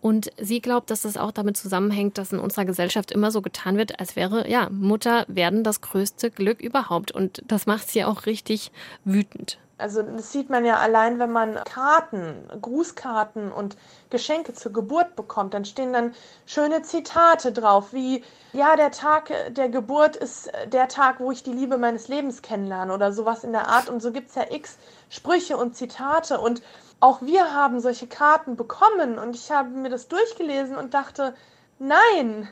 [0.00, 3.76] Und sie glaubt, dass das auch damit zusammenhängt, dass in unserer Gesellschaft immer so getan
[3.76, 7.12] wird, als wäre, ja, Mutter werden das größte Glück überhaupt.
[7.12, 8.72] Und das macht sie auch richtig
[9.04, 9.58] wütend.
[9.80, 13.76] Also das sieht man ja allein, wenn man Karten, Grußkarten und
[14.10, 15.54] Geschenke zur Geburt bekommt.
[15.54, 18.22] Dann stehen dann schöne Zitate drauf, wie
[18.52, 22.92] ja, der Tag der Geburt ist der Tag, wo ich die Liebe meines Lebens kennenlerne
[22.92, 23.88] oder sowas in der Art.
[23.88, 24.76] Und so gibt es ja x
[25.08, 26.40] Sprüche und Zitate.
[26.40, 26.62] Und
[27.00, 31.34] auch wir haben solche Karten bekommen und ich habe mir das durchgelesen und dachte,
[31.78, 32.48] nein,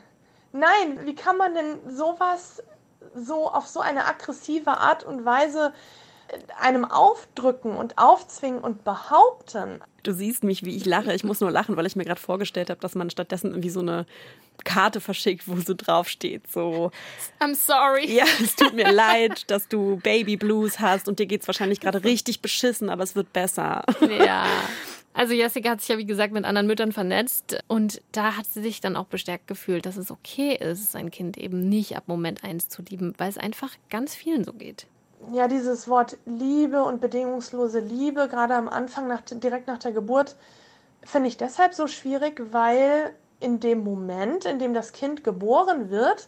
[0.51, 2.63] nein, wie kann man denn sowas
[3.15, 5.73] so auf so eine aggressive Art und Weise
[6.59, 9.81] einem aufdrücken und aufzwingen und behaupten.
[10.03, 11.13] Du siehst mich, wie ich lache.
[11.13, 13.79] Ich muss nur lachen, weil ich mir gerade vorgestellt habe, dass man stattdessen irgendwie so
[13.79, 14.05] eine
[14.63, 16.91] Karte verschickt, wo so draufsteht, so,
[17.39, 18.11] I'm sorry.
[18.11, 22.03] ja, es tut mir leid, dass du Baby Blues hast und dir geht's wahrscheinlich gerade
[22.03, 23.83] richtig beschissen, aber es wird besser.
[24.09, 24.45] Ja.
[25.13, 28.61] Also Jessica hat sich ja, wie gesagt, mit anderen Müttern vernetzt und da hat sie
[28.61, 32.43] sich dann auch bestärkt gefühlt, dass es okay ist, sein Kind eben nicht ab Moment
[32.43, 34.87] eins zu lieben, weil es einfach ganz vielen so geht.
[35.33, 40.35] Ja, dieses Wort Liebe und bedingungslose Liebe, gerade am Anfang, nach, direkt nach der Geburt,
[41.03, 46.27] finde ich deshalb so schwierig, weil in dem Moment, in dem das Kind geboren wird,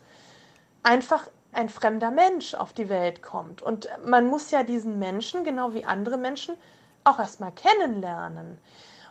[0.83, 3.61] einfach ein fremder Mensch auf die Welt kommt.
[3.61, 6.55] Und man muss ja diesen Menschen, genau wie andere Menschen,
[7.03, 8.57] auch erstmal kennenlernen.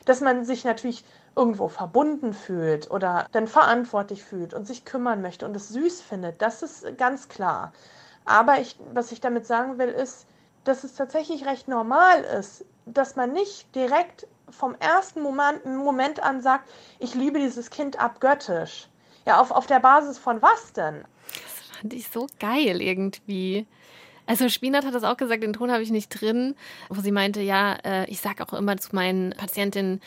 [0.05, 1.05] Dass man sich natürlich
[1.37, 6.43] irgendwo verbunden fühlt oder dann verantwortlich fühlt und sich kümmern möchte und es süß findet,
[6.43, 7.73] das ist ganz klar.
[8.25, 10.27] Aber ich, was ich damit sagen will, ist,
[10.65, 16.41] dass es tatsächlich recht normal ist, dass man nicht direkt vom ersten Moment, Moment an
[16.41, 16.69] sagt,
[16.99, 18.89] ich liebe dieses Kind abgöttisch.
[19.27, 21.05] Ja, auf, auf der Basis von was denn?
[21.27, 23.67] Das fand ich so geil irgendwie.
[24.31, 26.55] Also Spinat hat das auch gesagt, den Ton habe ich nicht drin,
[26.89, 30.01] wo sie meinte, ja, äh, ich sage auch immer zu meinen Patientinnen,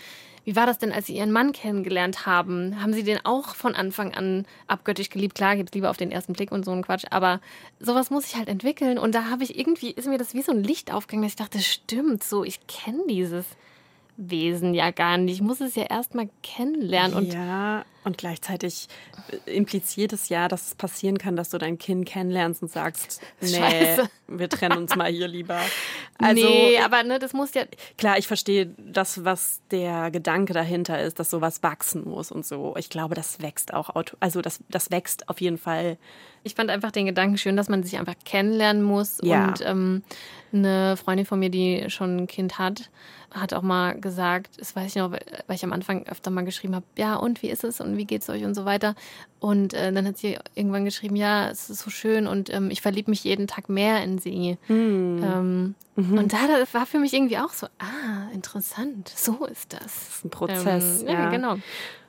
[0.46, 2.82] wie war das denn, als Sie Ihren Mann kennengelernt haben?
[2.82, 5.36] Haben Sie den auch von Anfang an abgöttisch geliebt?
[5.36, 7.42] Klar, gibt es lieber auf den ersten Blick und so ein Quatsch, aber
[7.82, 8.98] sowas muss ich halt entwickeln.
[8.98, 11.38] Und da habe ich irgendwie, ist mir das wie so ein Licht aufgegangen, dass ich
[11.38, 13.46] dachte, stimmt, so, ich kenne dieses
[14.18, 15.36] Wesen ja gar nicht.
[15.36, 17.18] Ich muss es ja erstmal kennenlernen.
[17.18, 18.88] Und ja, und gleichzeitig
[19.46, 23.48] impliziert es ja, dass es passieren kann, dass du dein Kind kennenlernst und sagst, nee,
[23.48, 24.10] Scheiße.
[24.28, 25.60] wir trennen uns mal hier lieber.
[26.18, 27.64] Also, nee, aber ne, das muss ja.
[27.98, 32.76] Klar, ich verstehe das, was der Gedanke dahinter ist, dass sowas wachsen muss und so.
[32.78, 33.90] Ich glaube, das wächst auch,
[34.20, 35.98] also das, das wächst auf jeden Fall.
[36.44, 39.20] Ich fand einfach den Gedanken schön, dass man sich einfach kennenlernen muss.
[39.22, 39.48] Ja.
[39.48, 40.04] Und ähm,
[40.52, 42.90] eine Freundin von mir, die schon ein Kind hat,
[43.34, 46.76] hat auch mal gesagt, das weiß ich noch, weil ich am Anfang öfter mal geschrieben
[46.76, 48.96] habe, ja und wie ist es und wie geht's euch und so weiter.
[49.40, 52.82] Und äh, dann hat sie irgendwann geschrieben, ja, es ist so schön und ähm, ich
[52.82, 54.58] verliebe mich jeden Tag mehr in sie.
[54.68, 55.24] Mhm.
[55.24, 56.18] Ähm, mhm.
[56.18, 56.38] Und da
[56.72, 59.82] war für mich irgendwie auch so, ah, interessant, so ist das.
[59.82, 61.02] Das ist ein Prozess.
[61.02, 61.58] Ähm, ja, ja, genau.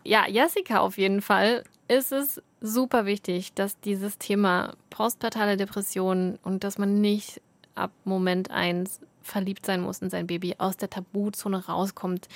[0.04, 6.62] Ja, Jessica auf jeden Fall ist es super wichtig, dass dieses Thema postpartale Depression und
[6.62, 7.40] dass man nicht
[7.74, 12.28] ab Moment eins verliebt sein muss in sein Baby, aus der Tabuzone rauskommt.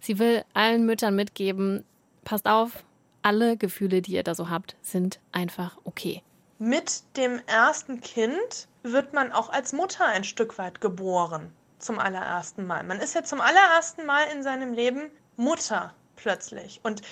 [0.00, 1.84] Sie will allen Müttern mitgeben,
[2.24, 2.84] passt auf,
[3.22, 6.22] alle Gefühle, die ihr da so habt, sind einfach okay.
[6.58, 11.52] Mit dem ersten Kind wird man auch als Mutter ein Stück weit geboren.
[11.78, 12.82] Zum allerersten Mal.
[12.84, 15.94] Man ist ja zum allerersten Mal in seinem Leben Mutter
[16.24, 16.80] plötzlich.
[16.82, 17.02] Und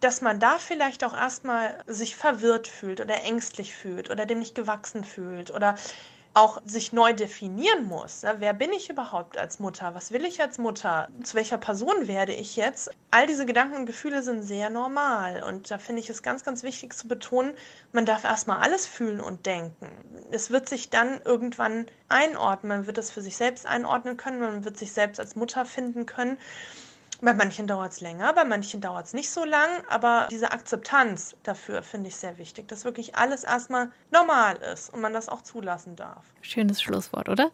[0.00, 4.54] dass man da vielleicht auch erstmal sich verwirrt fühlt oder ängstlich fühlt oder dem nicht
[4.54, 5.76] gewachsen fühlt oder
[6.34, 8.24] auch sich neu definieren muss.
[8.38, 9.94] Wer bin ich überhaupt als Mutter?
[9.94, 11.08] Was will ich als Mutter?
[11.22, 12.90] Zu welcher Person werde ich jetzt?
[13.12, 15.44] All diese Gedanken und Gefühle sind sehr normal.
[15.44, 17.54] Und da finde ich es ganz, ganz wichtig zu betonen,
[17.92, 19.88] man darf erstmal alles fühlen und denken.
[20.32, 22.78] Es wird sich dann irgendwann einordnen.
[22.78, 24.40] Man wird es für sich selbst einordnen können.
[24.40, 26.36] Man wird sich selbst als Mutter finden können.
[27.24, 31.34] Bei manchen dauert es länger, bei manchen dauert es nicht so lang, aber diese Akzeptanz
[31.42, 35.40] dafür finde ich sehr wichtig, dass wirklich alles erstmal normal ist und man das auch
[35.40, 36.24] zulassen darf.
[36.42, 37.50] Schönes Schlusswort, oder?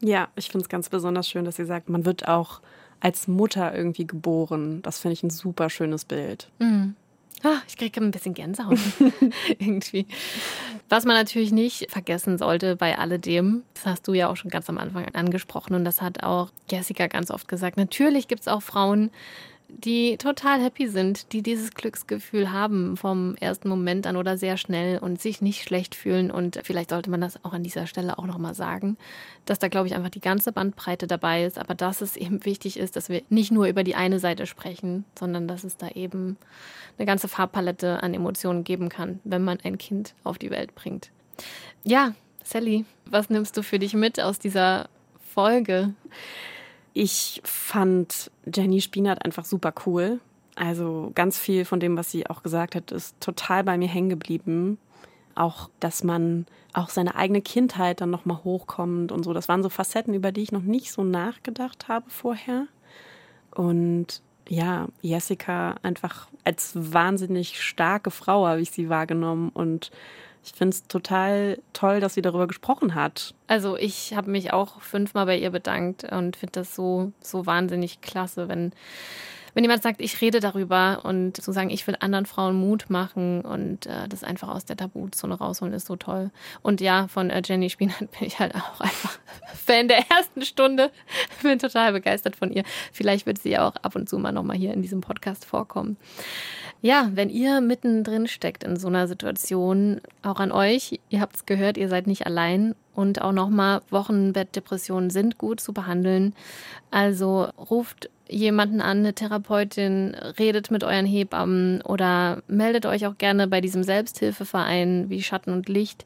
[0.00, 2.60] Ja, ich finde es ganz besonders schön, dass sie sagt, man wird auch
[3.00, 4.82] als Mutter irgendwie geboren.
[4.82, 6.50] Das finde ich ein super schönes Bild.
[6.58, 6.94] Mhm.
[7.44, 8.78] Oh, ich kriege ein bisschen Gänsehaut
[9.58, 10.06] irgendwie.
[10.88, 14.68] Was man natürlich nicht vergessen sollte bei alledem, das hast du ja auch schon ganz
[14.70, 17.76] am Anfang angesprochen und das hat auch Jessica ganz oft gesagt.
[17.76, 19.10] Natürlich gibt es auch Frauen,
[19.68, 24.98] die total happy sind, die dieses Glücksgefühl haben vom ersten Moment an oder sehr schnell
[24.98, 26.30] und sich nicht schlecht fühlen.
[26.30, 28.96] Und vielleicht sollte man das auch an dieser Stelle auch nochmal sagen,
[29.44, 32.78] dass da, glaube ich, einfach die ganze Bandbreite dabei ist, aber dass es eben wichtig
[32.78, 36.36] ist, dass wir nicht nur über die eine Seite sprechen, sondern dass es da eben
[36.98, 41.10] eine ganze Farbpalette an Emotionen geben kann, wenn man ein Kind auf die Welt bringt.
[41.84, 42.14] Ja,
[42.44, 44.88] Sally, was nimmst du für dich mit aus dieser
[45.34, 45.94] Folge?
[46.98, 50.18] Ich fand Jenny Spinat einfach super cool.
[50.54, 54.08] Also ganz viel von dem, was sie auch gesagt hat, ist total bei mir hängen
[54.08, 54.78] geblieben.
[55.34, 59.34] Auch, dass man auch seine eigene Kindheit dann nochmal hochkommt und so.
[59.34, 62.66] Das waren so Facetten, über die ich noch nicht so nachgedacht habe vorher.
[63.54, 69.90] Und ja, Jessica einfach als wahnsinnig starke Frau habe ich sie wahrgenommen und
[70.46, 73.34] ich finde es total toll, dass sie darüber gesprochen hat.
[73.48, 78.00] Also ich habe mich auch fünfmal bei ihr bedankt und finde das so, so wahnsinnig
[78.00, 78.72] klasse, wenn
[79.56, 83.40] wenn jemand sagt, ich rede darüber und zu sagen, ich will anderen Frauen Mut machen
[83.40, 86.30] und äh, das einfach aus der Tabuzone rausholen, ist so toll.
[86.60, 89.18] Und ja, von äh, Jenny Spinat bin ich halt auch einfach
[89.54, 90.90] Fan der ersten Stunde.
[91.42, 92.64] Bin total begeistert von ihr.
[92.92, 95.96] Vielleicht wird sie ja auch ab und zu mal nochmal hier in diesem Podcast vorkommen.
[96.82, 101.46] Ja, wenn ihr mittendrin steckt in so einer Situation, auch an euch, ihr habt es
[101.46, 106.34] gehört, ihr seid nicht allein und auch nochmal Wochenbettdepressionen sind gut zu behandeln.
[106.90, 113.46] Also ruft jemanden an, eine Therapeutin, redet mit euren Hebammen oder meldet euch auch gerne
[113.48, 116.04] bei diesem Selbsthilfeverein wie Schatten und Licht.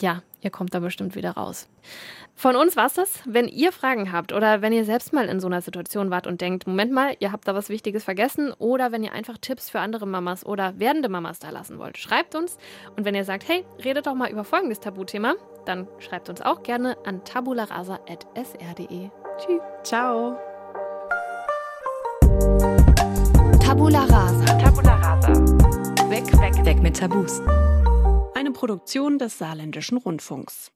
[0.00, 1.68] Ja, ihr kommt da bestimmt wieder raus.
[2.36, 3.20] Von uns war's das.
[3.26, 6.40] Wenn ihr Fragen habt oder wenn ihr selbst mal in so einer Situation wart und
[6.40, 9.80] denkt, Moment mal, ihr habt da was Wichtiges vergessen oder wenn ihr einfach Tipps für
[9.80, 12.58] andere Mamas oder werdende Mamas da lassen wollt, schreibt uns.
[12.96, 15.34] Und wenn ihr sagt, hey, redet doch mal über folgendes Tabuthema,
[15.64, 19.10] dann schreibt uns auch gerne an tabularasa.sr.de.
[19.38, 19.60] Tschüss.
[19.84, 20.53] Ciao.
[23.74, 24.44] Tabula rasa.
[24.58, 25.32] Tabula rasa.
[26.08, 27.40] Weg, weg, weg mit Tabus.
[28.36, 30.70] Eine Produktion des Saarländischen Rundfunks.